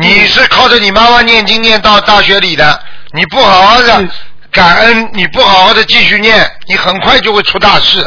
[0.00, 2.80] 你是靠着你妈妈念经念到大学里的，
[3.12, 4.10] 你不好好的嗯
[4.50, 8.02] 感恩，你不好好的继续念，你很快就会出大事。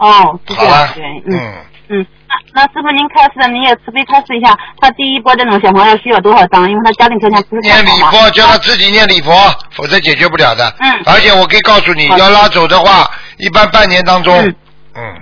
[0.00, 2.06] 哦，是这好了，样对，嗯嗯，嗯。
[2.54, 6.68] 那那师傅您开始，您也慈悲开始一下，他第一波这种小朋友需要多少张？
[6.70, 7.82] 因为他家庭条件不是好嘛。
[7.82, 9.32] 礼佛，叫他自己念礼佛，
[9.72, 10.72] 否则解决不了的。
[10.80, 14.54] 嗯而且我可以告诉你，要拉走的话，一般半年当中，嗯
[14.94, 15.14] 嗯，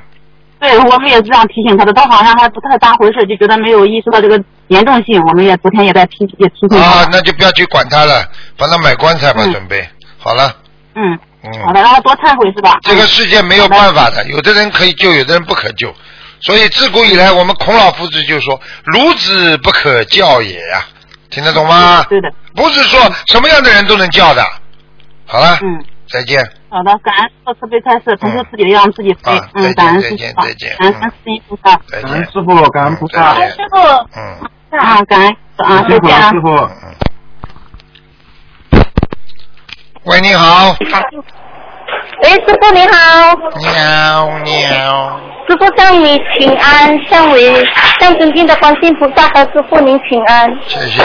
[0.61, 5.21] 对，我们也是这样提醒他的，他好像还不太当回事，就觉得没有意识到这个严重性。
[5.23, 6.85] 我们也昨天也在提也提醒他。
[6.85, 8.25] 啊，那就不要去管他了，
[8.57, 9.89] 帮他买棺材吧，嗯准备
[10.19, 10.55] 好了。
[10.95, 12.79] 嗯，嗯，好的，让他多忏悔是吧？
[12.83, 15.95] 这个嗯世界没有办法的，有的人可以救，有的人不可救。
[16.41, 18.61] 所以自古以来，我们孔老夫子就说
[18.95, 20.85] ：“孺子不可教也呀、
[21.31, 22.05] 听得懂吗？
[22.09, 24.45] 对的，不是说什么样的人都能教的。
[25.27, 26.41] 好了，嗯，再见。
[26.69, 30.77] 好的，感恩师傅慈悲开示，同修自己的让自己飞啊，再见嗯，感恩再师傅，见再见。
[30.77, 32.25] 感恩观世音菩萨，再感恩。
[32.25, 33.77] 师傅，感恩菩萨，感恩师傅，
[34.17, 35.37] 嗯，啊，感恩。
[35.57, 36.31] 啊，师傅，再见啊。
[36.31, 36.41] 师。
[36.41, 36.95] 傅，嗯。
[40.09, 40.75] 喂，你好。
[42.23, 45.21] 喂，师傅你好，你好，你好。
[45.47, 47.63] 师傅向你请安，向为
[48.01, 50.51] 向尊敬的观世音菩萨和师傅您请安。
[50.67, 51.03] 谢谢。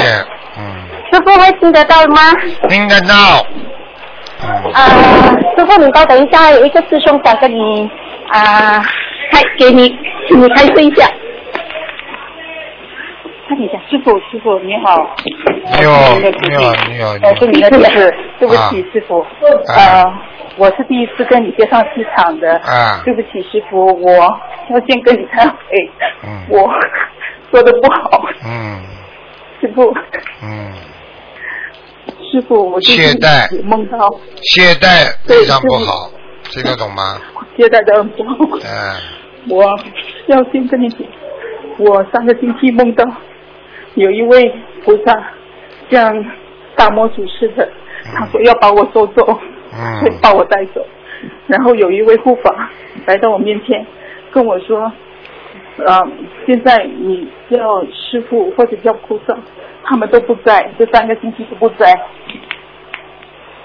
[0.58, 0.64] 嗯，
[1.12, 2.32] 师傅会听得到吗？
[2.70, 3.46] 听得到。
[4.42, 4.72] 嗯。
[4.72, 4.88] 啊、
[5.58, 7.92] 师傅你稍等一下，有一个师兄想跟你
[8.32, 8.82] 啊、
[9.34, 9.94] 开给你，
[10.30, 11.06] 请你开示一下。
[13.54, 15.16] 看一下，师傅，师傅你好。
[15.24, 17.46] 你好，你好，你好，你我是。
[17.52, 19.20] 你的弟子，对不啊起，师傅。
[19.20, 19.78] 啊。
[19.78, 20.14] 呃，
[20.58, 22.58] 我是第一次跟你接上气场的。
[22.62, 23.04] 啊。
[23.06, 25.56] 对不起，师傅，我要先跟你忏悔，
[26.24, 26.48] 嗯。
[26.50, 26.68] 我
[27.52, 28.82] 说的不好，嗯。
[29.62, 29.94] 师傅，
[30.42, 30.74] 嗯，
[32.32, 33.64] 师傅，我懈怠。
[33.64, 34.00] 梦到。
[34.42, 36.10] 懈怠非常不好，
[36.50, 37.22] 听得懂吗？
[37.56, 39.50] 懈怠的很不好，嗯。
[39.50, 39.64] 我
[40.26, 41.00] 要先跟你讲，
[41.78, 43.06] 我上个星期梦到
[43.96, 44.54] 有一位
[44.84, 45.14] 菩萨
[45.90, 46.26] 像
[46.76, 47.70] 大魔主似的，
[48.14, 50.86] 他说要把我收走，会嗯把我带走。
[51.48, 52.70] 然后有一位护法
[53.06, 53.86] 来到我面前，
[54.32, 54.92] 跟我说
[55.78, 56.02] ：“呃，
[56.46, 59.38] 现在你叫师傅或者叫菩萨，
[59.86, 61.98] 他们都不在，这三个星期都不在。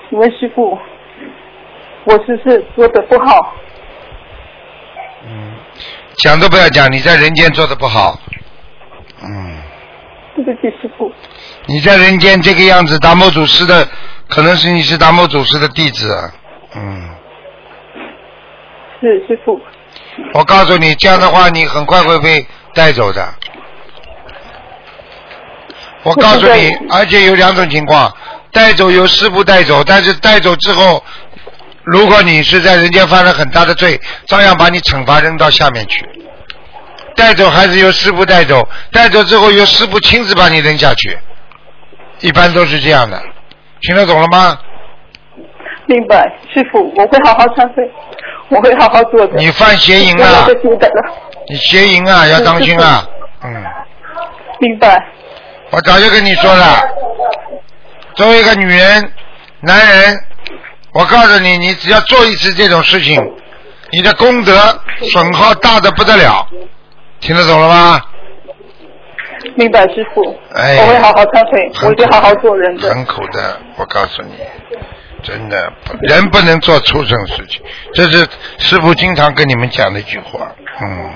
[0.08, 0.78] 请问师傅，
[2.04, 3.54] 我是不是做的不好？
[5.26, 5.54] 嗯，
[6.16, 8.20] 讲都不要讲，你在人间做的不好。
[9.20, 9.47] 嗯，
[10.44, 11.12] 对不起，师傅。
[11.66, 13.86] 你在人间这个样子，达摩祖师的，
[14.28, 16.32] 可能是你是达摩祖师的弟子。
[16.74, 17.10] 嗯，
[19.00, 19.60] 是师傅。
[20.34, 23.28] 我告诉你，这样的话，你很快会被带走的。
[26.04, 28.12] 我告诉你，而且有两种情况，
[28.52, 31.02] 带走由师傅带走，但是带走之后，
[31.84, 36.04] 如果你是在人间犯了很大的罪，照样把你惩罚扔到下面去。
[37.18, 41.18] 带走还是由师傅带走，带走之后由师傅亲自把你扔下去，
[42.20, 43.20] 一般都是这样的，
[43.82, 44.56] 听得懂了吗？
[45.86, 46.22] 明白，
[46.54, 47.90] 师傅，我会好好忏悔，
[48.48, 49.36] 我会好好做的。
[49.36, 50.46] 你犯邪淫了，
[51.48, 53.04] 你邪淫啊，要当心啊！
[53.42, 53.64] 嗯，
[54.60, 55.02] 明白。
[55.70, 56.80] 我早就跟你说了，
[58.14, 59.12] 作为一个女人、
[59.60, 60.20] 男人，
[60.92, 63.18] 我告诉你，你只要做一次这种事情，
[63.90, 64.52] 你的功德
[65.10, 66.46] 损耗大的不得了，
[67.20, 68.00] 听得懂了吗？
[69.54, 72.92] 明白师傅，哎我会好好忏悔，我会好好做人的。
[72.92, 74.34] 很苦的，我告诉你，
[75.22, 77.62] 真的，人不能做畜生事情，
[77.94, 78.26] 这是
[78.58, 80.52] 师傅经常跟你们讲的一句话。
[80.80, 81.10] 嗯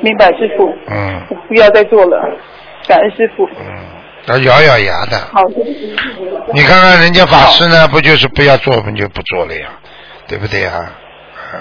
[0.00, 2.22] 明白师傅，嗯我不要再做了，
[2.86, 3.48] 感恩师傅。
[3.58, 3.66] 嗯，
[4.26, 5.18] 要咬咬牙的。
[5.32, 5.42] 好，
[6.52, 9.66] 你看看人家法师呢，不就是不要做，我们就不做了呀，
[10.28, 10.72] 对不对呀？
[11.54, 11.60] 嗯，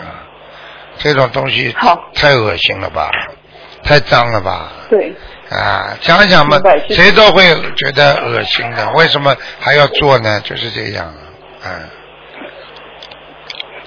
[0.99, 3.09] 这种东西好太恶心了吧，
[3.83, 4.71] 太脏了吧？
[4.89, 5.13] 对，
[5.49, 6.57] 啊，想想嘛
[6.89, 7.43] 谁都会
[7.75, 10.39] 觉得恶心的，为什么还要做呢？
[10.41, 11.89] 就是这样啊，嗯。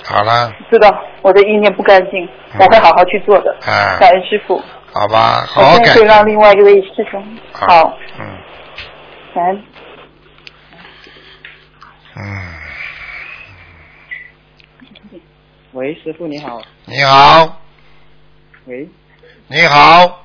[0.04, 0.92] 好了，知道
[1.22, 3.56] 我的意念不干净，我会好好去做的。
[3.64, 4.60] 啊感恩师傅，
[4.92, 6.04] 好吧，好好改我现在会。
[6.04, 7.38] 让另外一位师兄。
[7.52, 8.26] 好，嗯
[9.34, 9.62] 感恩。
[12.16, 12.24] 嗯，
[15.72, 16.60] 喂，师傅你好。
[16.84, 17.60] 你好，
[18.64, 18.88] 喂。
[19.46, 20.20] 你好，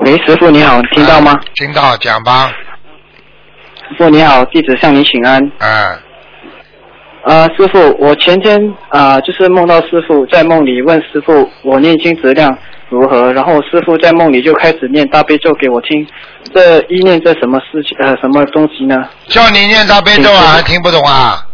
[0.00, 1.38] 喂，师傅你好，听到吗？
[1.54, 2.48] 听到，讲吧，
[3.90, 5.38] 师傅你好，弟子向你请安。
[5.58, 6.00] 啊，
[7.24, 12.56] 呃，师傅，我前天啊、呃就是梦到师傅在梦里问师傅我念经质量
[12.88, 16.06] 如何，然后师傅在梦里就开始念大悲咒给我听。
[16.54, 18.96] 这一念这什么事情呃什么东西呢？
[19.26, 21.45] 叫你念大悲咒啊，还听不懂啊？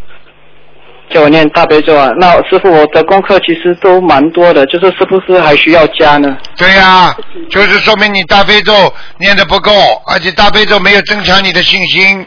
[1.13, 2.11] 叫我念大悲咒啊？
[2.19, 6.37] 那师傅我的功课其实都蛮多的，就是是不是还需要加呢？
[6.57, 7.15] 对呀、
[7.51, 8.73] 就是说明你大悲咒
[9.19, 9.71] 念的不够，
[10.13, 12.27] 而且大悲咒没有增强你的信心，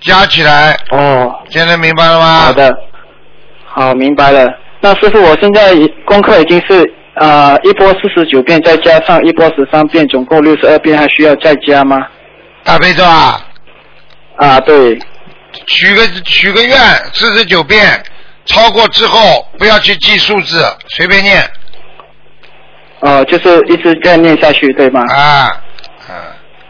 [0.00, 2.40] 加起来，哦，现在明白了吗？
[2.40, 2.74] 好的，
[3.66, 4.48] 好，明白了。
[4.80, 5.74] 那师傅，我现在
[6.04, 12.04] 功课已经是呃一波四十九遍，再加上一波十三遍，总共六十二遍，还需要再加吗？
[12.64, 13.40] 大悲咒啊，
[14.36, 14.98] 啊，对，
[15.72, 16.78] 许个许个愿，
[17.14, 18.02] 四十九遍，
[18.44, 21.42] 超过之后不要去记数字，随便念
[23.00, 25.02] 哦、就是一直这样念下去，对吗？
[25.08, 25.50] 啊，
[26.08, 26.12] 啊，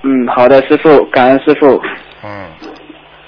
[0.02, 1.78] 嗯，好的，师傅，感恩师傅。
[2.24, 2.46] 嗯，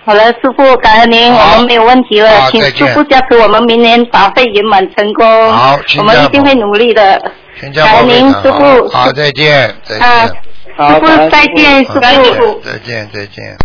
[0.06, 5.52] 好了，师傅，感恩您，我们没有问题了好，请师傅加持我们明年法会圆满成功。
[5.52, 7.20] 好请我们一定会努力的。
[7.60, 8.88] 全家感恩您，师傅。
[8.88, 10.36] 好，好，再见，再啊见，
[10.76, 11.92] 好，师傅再见，师
[12.40, 12.60] 傅。
[12.60, 13.56] 再见，再见。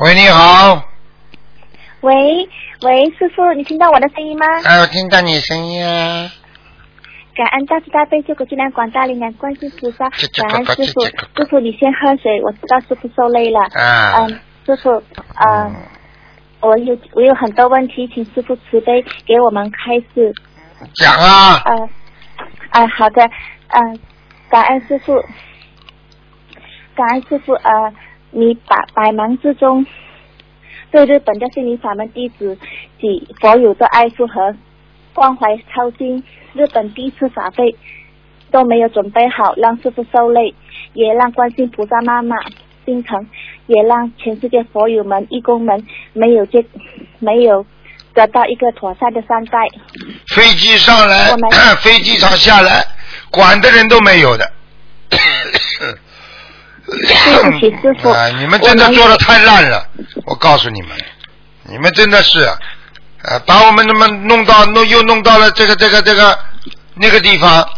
[0.00, 0.80] 喂，你好，
[2.02, 2.48] 喂
[2.82, 4.46] 喂，师傅，你听到我的声音吗？
[4.64, 6.30] 哎，我听到你声音啊，
[7.34, 11.04] 感恩大慈大悲救苦救难广大灵感观世菩萨感恩师傅。
[11.04, 13.58] 师傅，你先喝水，我知道师傅受累了。
[13.74, 15.02] 啊，嗯，师傅，
[15.34, 15.74] 嗯，
[16.60, 20.32] 我有我有很多问题，请师傅慈悲给我们开示。
[20.94, 21.88] 讲啊，嗯，
[22.70, 23.28] 啊，好的，
[23.70, 23.98] 嗯、
[24.48, 25.20] 感恩师傅，
[26.94, 27.92] 感恩师傅，呃，
[28.30, 29.84] 你百百忙之中，
[30.90, 32.56] 对日本的心灵法门弟子
[33.00, 34.54] 及佛友的爱护和
[35.14, 37.74] 关怀操心，日本第一次法会
[38.50, 40.54] 都没有准备好，让师傅受累，
[40.92, 42.36] 也让观世菩萨妈妈
[42.84, 43.26] 心疼，
[43.66, 46.64] 也让全世界佛友们、义工们没有接
[47.18, 47.64] 没有
[48.14, 49.58] 得到一个妥善的善待。
[50.28, 51.34] 飞机上来，
[51.82, 52.84] 飞机场下来，
[53.30, 54.57] 管的人都没有的。
[56.88, 59.86] 对不起师傅 啊，你们真的做的太烂了，
[60.24, 60.90] 我告诉你们，
[61.64, 62.40] 你们真的是，
[63.22, 66.38] 呃，把我们那么弄到弄又弄到了这个这个这个
[66.94, 67.68] 那个地方，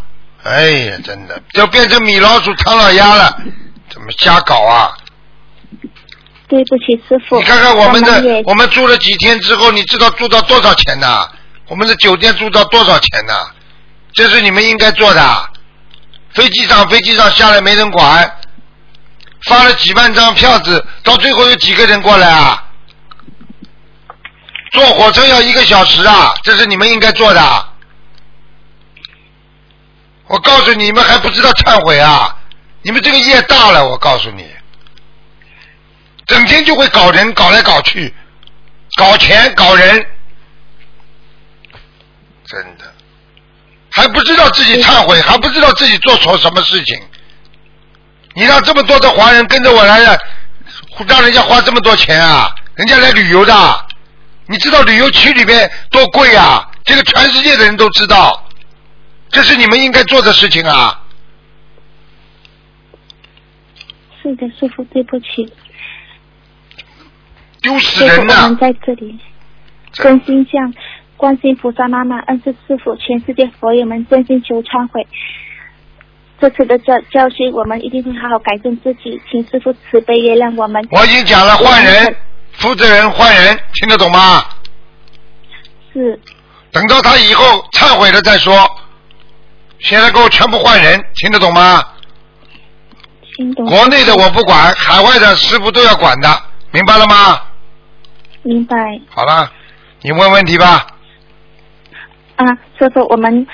[0.44, 3.36] 哎呀，真的就变成米老鼠唐老鸭了，
[3.88, 4.92] 怎么瞎搞啊？
[6.48, 7.38] 对不起，师傅。
[7.38, 11.28] 你看看我们的，也我们住了几天之后，你知道住到多少钱呐？
[11.68, 13.48] 我们的酒店住到多少钱呐？
[14.12, 15.48] 这是你们应该做的。
[16.34, 18.28] 飞机上飞机上下来没人管，
[19.46, 22.64] 发了几万张票子，到最后有几个人过来啊？
[24.72, 27.68] 坐火车要一个小时啊，这是你们应该做的。
[30.26, 32.36] 我告诉你们还不知道忏悔啊！
[32.82, 34.48] 你们这个业大了，我告诉你。
[36.26, 38.14] 整天就会搞人，搞来搞去，
[38.96, 40.06] 搞钱，搞人，
[42.46, 42.94] 真的，
[43.90, 47.09] 还不知道自己忏悔，还不知道自己做错什么事情。
[48.34, 50.18] 你让这么多的华人跟着我来了，
[51.08, 52.50] 让人家花这么多钱啊？
[52.76, 53.54] 人家来旅游的，
[54.46, 56.66] 你知道旅游区里面多贵啊？
[56.84, 58.46] 这个全世界的人都知道，
[59.28, 61.02] 这是你们应该做的事情啊！
[64.22, 65.52] 是的，师傅，对不起，
[67.60, 69.18] 丢死，人呐、我们在这里
[69.92, 70.72] 真心向
[71.16, 75.06] 观世音菩萨妈妈、恩师师傅、全世界佛友们真心求忏悔。
[76.40, 80.82] 这次的教教训，我们一定会好好改正自己，请师傅慈悲原谅我们。
[80.90, 82.16] 我已经讲了，换人，
[82.52, 84.42] 负责人换人，听得懂吗？
[85.92, 86.18] 是
[86.72, 88.52] 等到他以后忏悔了再说。
[89.80, 91.82] 现在给我全部换人，听得懂吗？
[93.36, 93.66] 听懂。
[93.66, 97.40] 国内的我不管，海外的师傅都要管的，明白了吗？
[98.42, 98.76] 明白
[99.10, 99.50] 好了，
[100.00, 100.86] 你问问题吧。
[102.36, 102.46] 啊，
[102.78, 103.46] 师傅，我们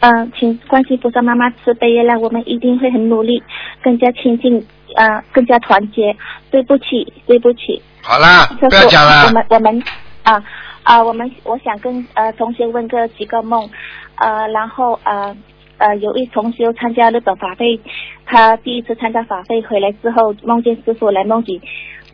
[0.00, 3.42] 呃，请关心菩萨妈妈慈悲原谅，我们一定会很努力，
[3.82, 6.14] 更加亲近，呃，更加团结。
[6.50, 7.80] 对不起，对不起。
[8.02, 8.26] 好了，
[8.60, 9.32] 师傅，不要讲了我。
[9.32, 9.82] 们我们
[10.22, 10.42] 啊
[10.82, 13.68] 啊，我们我想跟呃同学问个几个梦，
[14.16, 15.36] 呃，然后呃
[15.78, 17.78] 呃，有一同学参加日本法会，
[18.24, 21.60] 他第一次参加法会回来之后，梦见师傅来梦境，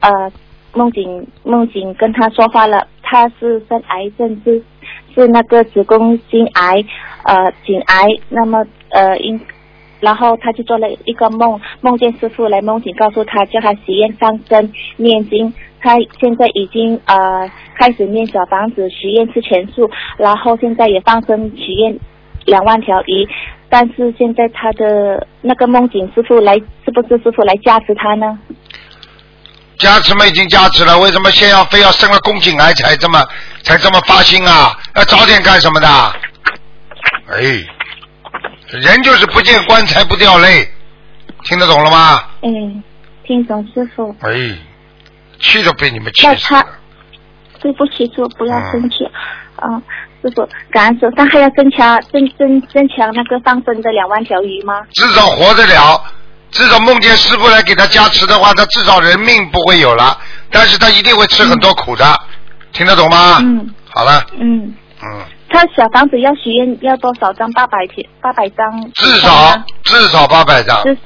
[0.00, 0.32] 呃，
[0.72, 4.62] 梦境梦境跟他说话了，他是生癌症是
[5.14, 6.84] 是那个子宫颈癌，
[7.24, 9.40] 呃，颈癌，那么呃因。
[10.00, 15.54] 然后他就做了一个梦，梦见师傅来梦境告诉他，叫他许愿放生念经。
[15.80, 21.96] 他现在已经呃开始念小房子许愿吃全素，然后现在也放生许愿
[22.46, 23.28] 两万条鱼。
[23.68, 28.36] 但是现在他的那个梦境师傅来，是不是师傅来加持他呢？
[29.82, 33.20] 加持嘛已经加持了，为什么先要非要生了宫颈癌才这么
[33.64, 34.78] 才这么发心啊？
[34.94, 35.88] 要早点干什么的？
[37.32, 37.40] 哎，
[38.68, 40.70] 人就是不见棺材不掉泪，
[41.44, 42.22] 听得懂了吗？
[42.42, 42.82] 嗯，
[43.24, 44.14] 听懂师傅。
[44.20, 44.56] 哎，
[45.40, 46.64] 气都被你们气死了。
[47.60, 48.98] 对不起，师傅不要生气。
[49.62, 49.82] 嗯，
[50.22, 54.82] 师傅，感恩师傅，但还要增强增增增强那个放生的两万条鱼吗？
[54.92, 56.04] 至少活得了，
[56.52, 60.16] 至少梦见师傅来给他加持的话，他至少人命不会有了，
[60.50, 62.04] 但是他一定会吃很多苦的，
[62.72, 63.38] 听得懂吗？
[63.40, 64.74] 嗯好了，嗯。
[65.04, 67.50] 嗯，他小房子要许愿要多少张？
[67.52, 68.90] 八百天，八百张。
[68.94, 70.80] 至少至少八百张。
[70.84, 71.00] 至少。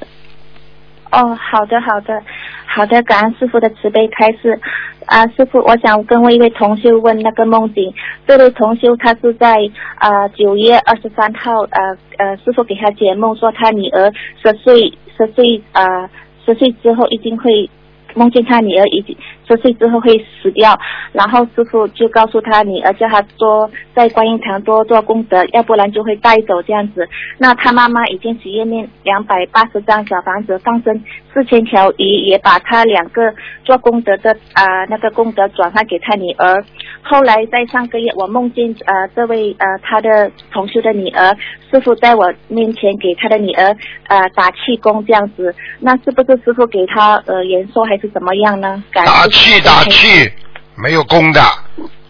[1.12, 2.22] 哦，好的，好的，
[2.66, 4.61] 好的，感恩师傅的慈悲开示。
[5.07, 7.94] 啊，师傅，我想跟我一位同修问那个梦境。
[8.26, 9.57] 这位同修他是在
[10.01, 16.11] 呃九月二十三号，呃呃，师傅给他解梦说他女儿十岁十岁啊
[16.45, 17.69] 十岁之后一定会
[18.14, 19.17] 梦见他女儿已经
[19.49, 20.78] 十岁之后会死掉，
[21.12, 27.09] 然后师傅就告诉他女儿叫他多在观音堂多做功德，要不然就会带走这样子。
[27.38, 33.22] 那他妈妈已经许愿念两百八十张小房子，放生四千条鱼，也把他两个
[33.64, 36.64] 做功德的啊、那个功德转发给他女儿。
[37.03, 41.36] 后来在上个月，我梦见呃这位呃他的同修的女儿，
[41.70, 43.64] 师傅在我面前给他的女儿
[44.09, 48.82] 呃打气功这样子，那是不是师傅给他呃延寿还是怎么样呢？
[48.90, 50.32] 感恩打师父气打气，
[50.74, 51.41] 没有功的，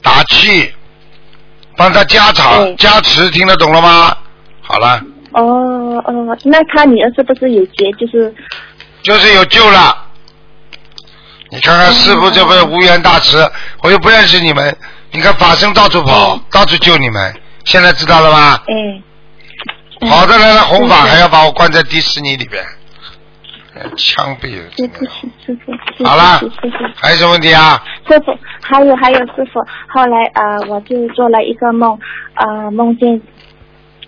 [0.02, 0.72] 打气，
[1.76, 4.16] 帮他加场对加持，听得懂了吗？
[4.62, 5.00] 好了，
[5.32, 7.90] 哦哦，那他女儿是不是有劫？
[7.98, 8.34] 就是
[9.02, 10.04] 就是有救了。
[11.50, 13.50] 你看看师傅这不是无缘大慈，
[13.82, 14.76] 我又不认识你们，
[15.10, 18.62] 你看法身到处跑，到处救你们，现在知道了吧？
[18.68, 19.02] 嗯。
[20.10, 22.70] 跑的来了弘法，还要把我关在迪士尼里边，呃
[23.96, 24.68] 枪毙了。
[24.76, 26.68] 对不起，师傅，好了师傅。
[26.96, 27.82] 还有什么问题啊？
[28.08, 31.98] 师傅，还有还有师傅，后来啊、呃我就做了一个梦，
[32.34, 33.20] 呃，梦见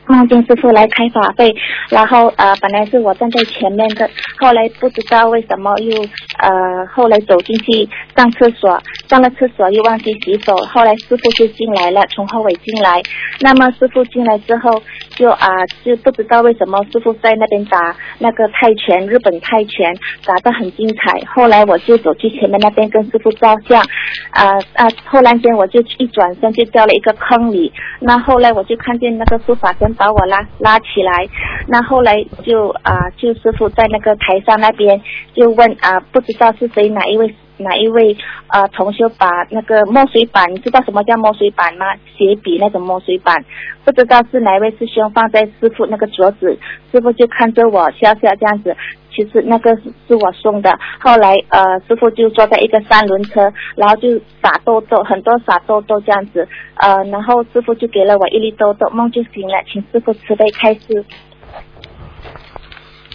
[0.09, 1.55] 梦见师傅来开法会，
[1.91, 6.01] 然后呃本来是我站在前面的，后来不知道为什么又
[6.39, 13.03] 呃后来走进去上厕所，上了厕所又忘记洗手，后来师傅就进来了，从后尾进来，
[13.41, 15.47] 那么师傅进来之后就啊、
[15.85, 19.95] 就不知道为什么师傅在那边打那个泰拳，日本泰拳
[20.25, 23.83] 打得很精彩，后来我就走去前面那边跟师傅照相，
[24.31, 31.29] 啊啊，突然间我就一转身就掉了一个坑里，那后来我就看见那个书法跟把我拉拉起来，
[31.67, 35.03] 那后来就啊就师傅在那个台上那边
[35.35, 38.17] 就问啊不知道是谁哪一位哪一位
[38.49, 41.87] 呃同修把那个墨水板，你知道什么叫墨水板吗？
[42.17, 43.45] 写笔那种墨水板，
[43.85, 46.59] 不知道是哪位师兄放在师傅那个桌子，
[46.91, 48.77] 师傅就看着我笑笑这样子。
[49.11, 56.47] 其实那个是是我送的，后来呃师傅就坐在一个三轮车，然后就撒豆豆，很多撒豆豆这样子，
[56.77, 61.05] 呃然后师傅就给了我一粒豆豆，梦就醒了，请师傅慈悲开示。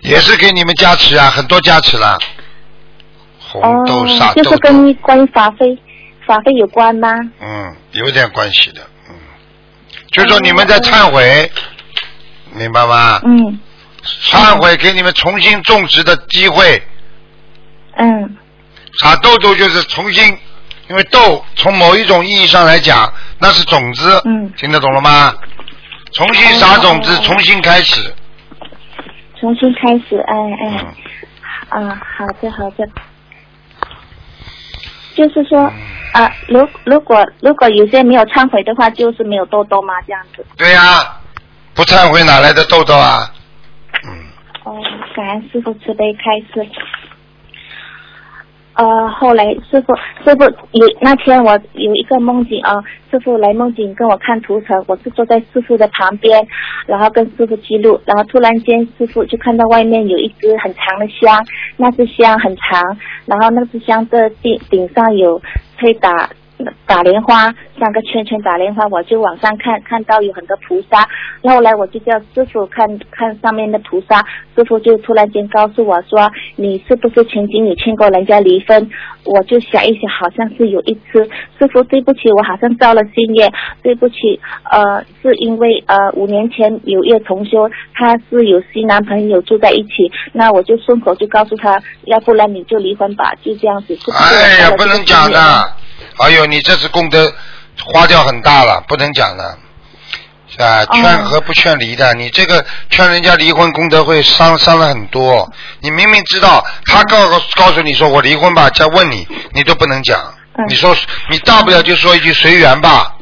[0.02, 2.18] 也是给你们加持啊，很多加持了。
[3.62, 5.78] 红豆沙哦，就是跟关于法会
[6.26, 7.10] 法会有关吗？
[7.40, 9.16] 嗯，有点关系的，嗯，
[10.12, 11.52] 就说你们在忏悔，
[12.54, 13.20] 明白吗？
[13.26, 13.60] 嗯
[14.22, 16.82] 忏悔给你们重新种植的机会。
[17.96, 18.38] 嗯
[19.00, 20.38] 撒豆豆就是重新，
[20.90, 25.34] 因为豆从某一种意义上来讲，那是种子，嗯，听得懂了吗？
[26.12, 28.14] 重新撒种子，哦重新开始。
[29.40, 30.86] 重新开始，哎哎，
[31.72, 32.88] 嗯，啊，好的好的，
[35.16, 35.60] 就是说
[36.14, 39.94] 啊，如如果如果有些没有忏悔的话，就是没有痘痘吗？
[40.06, 40.46] 这样子。
[40.58, 41.20] 对呀、
[41.74, 43.32] 不忏悔哪来的痘痘啊？
[44.04, 44.10] 嗯
[44.64, 44.78] 哦，
[45.16, 46.68] 感恩师傅慈悲开示。
[48.76, 56.46] 呃，后来师傅师傅有那天我有一个梦境啊，师傅来梦境跟我看图层，我是坐在师傅的旁边，
[56.88, 61.46] 然后跟师傅记录，然后突然间师傅就看到外面有一只很长的香，
[61.78, 62.98] 那只香很长，
[63.28, 65.40] 然后那只香的顶顶上有
[65.78, 66.30] 黑打
[66.86, 71.08] 打莲花，三个圈圈打莲花，我就往上看，看到有很多菩萨。
[71.44, 74.24] 后来我就叫师傅看看上面的菩萨，
[74.56, 78.90] 师傅就突然间告诉我说：“你是不是曾经有劝过人家离婚？”
[79.26, 81.24] 我就想一想，好像是有一次。
[81.58, 83.50] 师傅，对不起，我好像造了心业，
[83.82, 84.40] 对不起，
[84.70, 93.96] 呃，是因为呃五年前有一个同修，他是有新男朋友住在一起，那我就顺口就告诉他，要不然你就离婚吧，就这样子。
[93.96, 95.38] 是不是哎呀，不能讲的。
[96.18, 97.32] 哎呦，你这次功德
[97.86, 99.58] 花掉很大了，不能讲了。
[100.60, 105.52] 啊，劝和不劝离的，你这个劝人家离婚功德会伤伤了很多。
[105.80, 110.20] 你明明知道他告告诉你说我离婚吧，再问你，你都不能讲。
[110.68, 110.96] 你说
[111.32, 113.16] 你大不了就说一句随缘吧，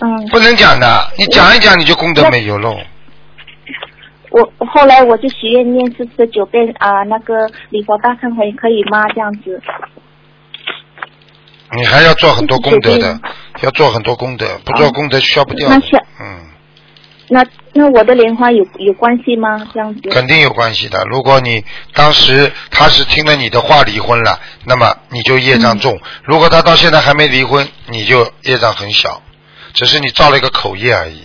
[0.00, 1.12] 嗯，不能讲的。
[1.16, 2.76] 你讲一讲你就功德没有喽。
[4.30, 9.06] 我我后来我就许愿念四十九遍啊、那个礼佛大忏悔可以吗？
[9.14, 9.62] 这样子。
[11.72, 13.18] 你还要做很多功德的，
[13.62, 15.80] 要做很多功德，不做功德消不掉那。
[15.80, 16.46] 消嗯，
[17.28, 19.66] 那那我的莲花有有关系吗？
[19.74, 20.00] 这样子。
[20.10, 21.02] 肯定有关系的。
[21.10, 29.20] 如果你当时他是听了你的话离婚了，那么你就业障重；如果他到现在还没离婚，你就业障很小，
[29.74, 31.22] 只是你造了一个口业而已。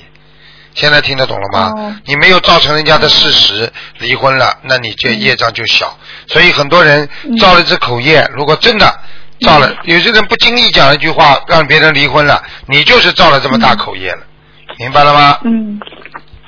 [0.74, 2.00] 现在听得懂了吗？
[2.06, 5.98] 你没有造成人家的事实，离婚了，那你这业障就小。
[6.28, 7.08] 所以很多人
[7.40, 9.00] 造了这口业，如果真的
[9.42, 14.20] 造了，有些人不经意讲一句话，让别人离婚了，你就是造了这么大口业了，
[14.78, 15.40] 明白了吗？
[15.44, 15.80] 嗯，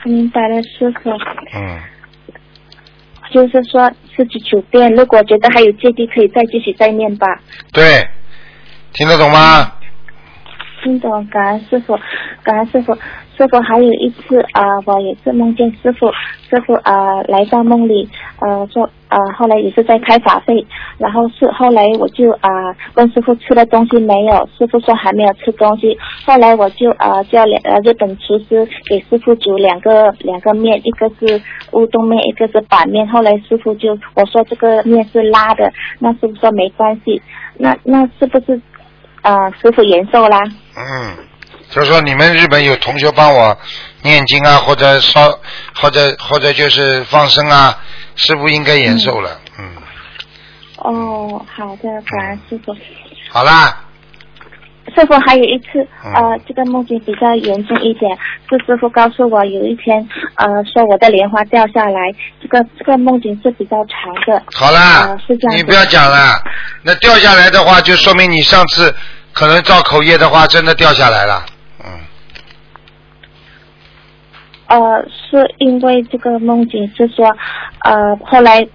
[0.06, 1.10] 明白了，师傅。
[1.56, 1.80] 嗯，
[3.32, 7.28] 就是说四十九遍，如果觉得还有芥蒂，可以再继续再念吧。
[7.72, 8.08] 对，
[8.94, 9.72] 听得懂吗？
[10.84, 11.98] 听懂，感恩师傅，
[12.44, 12.96] 感恩师傅。
[13.36, 16.06] 师傅还有一次啊、我也是梦见师傅，
[16.48, 18.08] 师傅啊、来到梦里，
[18.40, 20.64] 呃说啊、后来也是在开法会，
[21.00, 22.50] 然后是后来我就啊、
[22.94, 37.20] 问师傅吃了东西没有，师傅说还没有吃东西，后来我就啊、叫两呃日本厨师给师傅煮两个两个面，一个是乌冬面，一个是板面，后来师傅就我说这个面是拉的，那师傅说没关系，
[37.58, 38.62] 那那是不是
[39.24, 40.40] 啊、师傅延寿啦？
[40.76, 41.18] 嗯，
[41.70, 43.58] 就是说你们日本有同学帮我
[44.02, 45.40] 念经啊，或者烧，
[45.74, 47.80] 或者或者就是放生啊，
[48.16, 49.40] 师傅应该延寿了。
[49.58, 49.76] 嗯，
[50.78, 52.76] 哦，好的，感恩师傅。
[53.30, 53.86] 好啦，
[54.96, 58.18] 师傅还有一次，嗯呃，这个梦境比较严重一点，
[58.50, 62.00] 是师傅告诉我有一天，呃，说我的莲花掉下来，
[62.42, 64.42] 这个这个梦境是比较长的。
[64.54, 66.36] 好啦呃，是这样你不要讲了。
[66.84, 68.94] 那掉下来的话，就说明你上次
[69.34, 71.46] 可能造口业的话，真的掉下来了。
[74.68, 74.80] 呃，
[75.10, 77.28] 是因为这个梦境是说，
[77.84, 78.66] 呃，后来，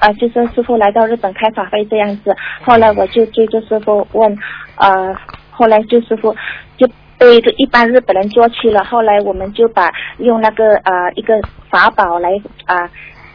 [0.00, 4.36] 呃，就是师傅来到日本开法会这样子，后来我就追着师傅问，
[4.76, 5.14] 呃，
[5.56, 6.34] 后来就师傅
[6.76, 6.86] 就
[7.18, 11.34] 被这一般日本人捉去了，后来我们就把用那个呃一个
[11.70, 12.30] 法宝来
[12.66, 12.88] 啊、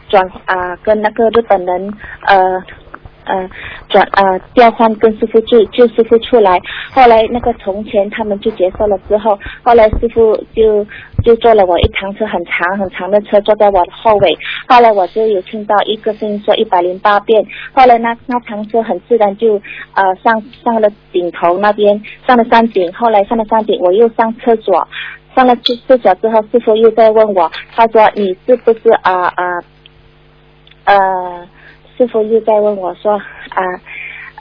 [0.08, 1.92] 转啊、跟那个日本人
[2.26, 2.62] 呃。
[3.24, 3.48] 呃，
[3.88, 6.60] 转呃调换跟师傅救救师傅出来，
[6.92, 10.84] 后来那个从前他们就结束了之后，后来师傅就
[11.24, 14.36] 就坐了我一堂车很长很长的车，坐在我的后尾，
[14.68, 19.54] 后来我就有听到一个声音说一百零八遍，后来那那堂车很自然就
[19.94, 24.88] 呃上上了顶头那边，上了山顶，后来上了山顶，我又上厕所，
[25.34, 29.58] 上了厕厕所之后，师傅又在问我，他说你是不是啊啊
[30.84, 31.46] 呃，
[32.02, 33.62] 师傅又在问我说啊。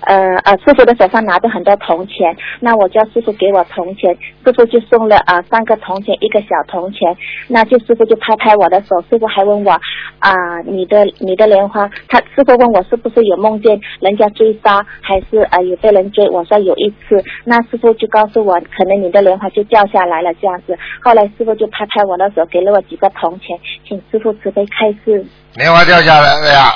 [0.07, 4.11] 呃呃，师傅的手上拿着很多铜钱，那我叫师傅给我铜钱，
[4.43, 7.15] 师傅就送了啊、三个铜钱，一个小铜钱，
[7.47, 9.71] 那就师傅就拍拍我的手，师傅还问我
[10.17, 10.33] 啊、
[10.65, 23.55] 你的你的莲花，他师傅问我是不是有梦见人家追杀，还是啊、有被人追，我说有一次，那师傅就告诉我，可能你的莲花就掉下来了这样子，后来师傅就拍拍我的手，给了我几个铜钱，
[23.87, 25.23] 请师傅慈悲开示。
[25.57, 26.71] 莲花掉下来了呀，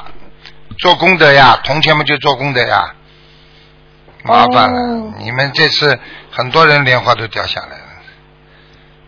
[0.77, 2.93] 做功德呀，同学们就做功德呀，
[4.23, 4.79] 麻烦了。
[4.79, 5.97] 哦你们这次
[6.29, 7.83] 很多人莲花都掉下来了，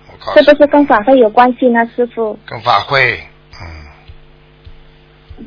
[0.07, 2.39] 我告诉你，是不是跟法会有关系呢，师傅？
[2.45, 3.27] 跟法会，
[3.61, 5.45] 嗯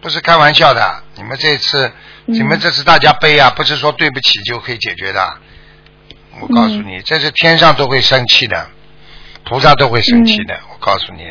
[0.00, 1.02] 不是开玩笑的。
[1.14, 1.86] 你们这次，
[2.26, 5.38] 嗯你们这次大家背啊，不是说对不起就可以解决的。
[6.40, 8.66] 我告诉你，这是天上都会生气的，
[9.44, 10.58] 菩萨都会生气的。
[10.72, 11.26] 我告诉你，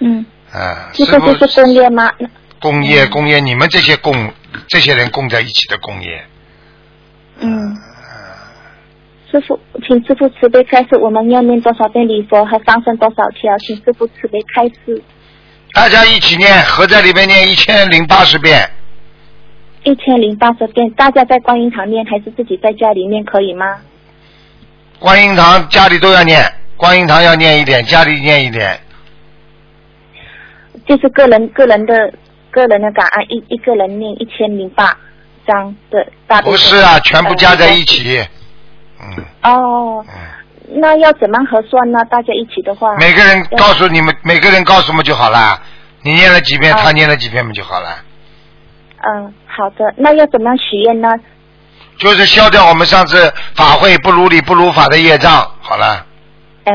[0.00, 2.10] 嗯，啊，这师傅个就是工业吗？
[2.60, 4.32] 工业工业，你们这些供
[4.66, 6.24] 这些人共在一起的工业，
[7.40, 7.76] 嗯。
[9.30, 13.58] 师傅，请师傅慈悲开示，我们要念多少遍礼佛和放生多少条？
[13.58, 15.02] 请师傅慈悲开示。
[15.74, 18.70] 大家一起念，合在里面念一千零八十遍。
[19.84, 23.66] 一千零八十遍，大家在观音堂念还是自己在家里念可以吗？
[24.98, 26.42] 观音堂家里都要念，
[26.78, 28.80] 观音堂要念一点，家里念一点。
[30.86, 32.14] 就是个人个人的
[32.58, 34.96] 个人的感恩，一一个人念一千零八
[35.46, 38.20] 张的大悲不是啊，全部加在一起。
[39.00, 40.04] 嗯，哦，
[40.68, 42.04] 那要怎么核算呢？
[42.10, 45.62] 大家一起的话，每个人告诉你们，每个人告诉我们就好了。
[46.02, 47.88] 你念了几遍，哦他念了几遍不就好了。
[49.00, 49.94] 嗯，好的。
[49.96, 51.08] 那要怎么样许愿呢？
[51.98, 55.48] 就是消掉我们上次法会不如理不如法的业障。
[55.60, 56.04] 好了，
[56.64, 56.72] 嗯，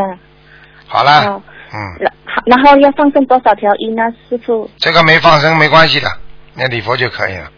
[0.88, 1.42] 好了，好。
[1.74, 2.14] 嗯，然
[2.46, 4.04] 然后要放生多少条鱼呢？
[4.30, 6.08] 师傅，这个没放生没关系的，
[6.56, 7.52] 念礼佛就可以了。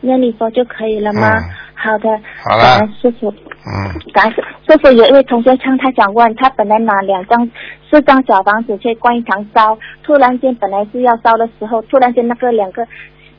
[0.00, 1.30] 念礼佛就可以了吗？
[1.38, 2.08] 嗯好的。
[2.44, 3.28] 好了感师傅。
[3.28, 7.50] 嗯，感谢师师傅有一位同学称，他想问，他本来拿两张、
[7.90, 12.86] 四张小房子去观音堂烧，突然间本来是要烧的时候，突然间那个两个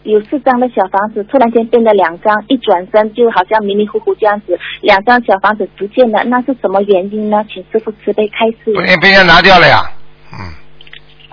[0.04, 7.44] 有四张的小房子，突然间变了两张，一转身就好像迷迷糊糊这样子，两张小房子不见了，那是什么原因呢？
[7.52, 8.74] 请师傅慈悲开示。
[8.74, 9.82] 不被被人家拿掉了呀。
[10.34, 10.40] 嗯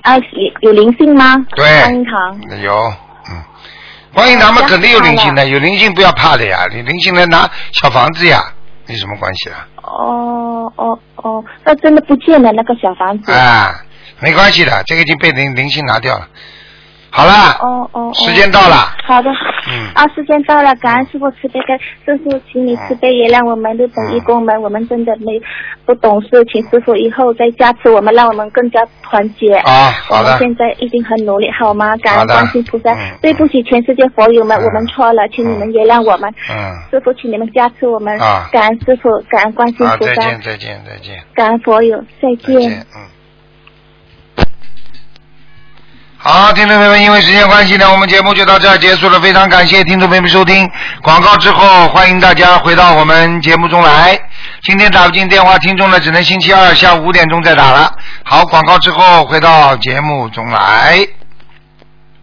[0.03, 1.37] 啊，有有灵性吗？
[1.57, 2.61] 对观音堂。
[2.63, 2.73] 有，
[3.31, 3.37] 嗯，
[4.15, 8.41] 观音堂嘛哦肯定有灵性的，有灵性不要怕的呀，你灵性来拿小房子呀，
[8.87, 9.67] 有什么关系啊？
[9.83, 13.33] 哦哦哦，那真的不见了那个小房子。
[13.33, 13.75] 啊，
[14.21, 16.29] 没关系的，这个已经被灵灵性拿掉了。
[17.11, 18.15] 好了，哦哦哦。
[18.15, 18.77] 时间到了。
[19.05, 19.31] 好的。
[19.69, 19.89] 嗯。
[19.95, 25.41] 啊，时间到了，感恩师傅慈悲开，师傅，请你慈悲原谅我们日本义工们，我们真的没
[25.85, 29.55] 不懂事，请师傅以后再加持我们，让我们更加团结。
[29.55, 31.97] 啊好的我们现在一定很努力，好吗？
[31.99, 36.33] 感恩观世音菩萨，嗯对不起全世界佛友们，我们错了，请你们原谅我们。
[36.49, 36.73] 嗯。
[36.91, 38.19] 师傅，请你们加持我们。
[38.21, 41.19] 啊感恩师傅，感恩观世菩萨再见，，再见，再见。
[41.35, 42.55] 感恩佛友，再见。
[42.55, 43.20] 再见，嗯。
[46.23, 49.19] 好，听众朋友们，因为时间关系呢，我们节目就到这儿结束了。
[49.21, 54.21] 非常感谢听众朋友们收听广告之后，欢迎大家回到我们节目中来。
[54.63, 57.91] 今天打不进电话，听众呢只能星期二下午五点钟再打了。
[58.23, 61.07] 好，广告之后回到节目中来。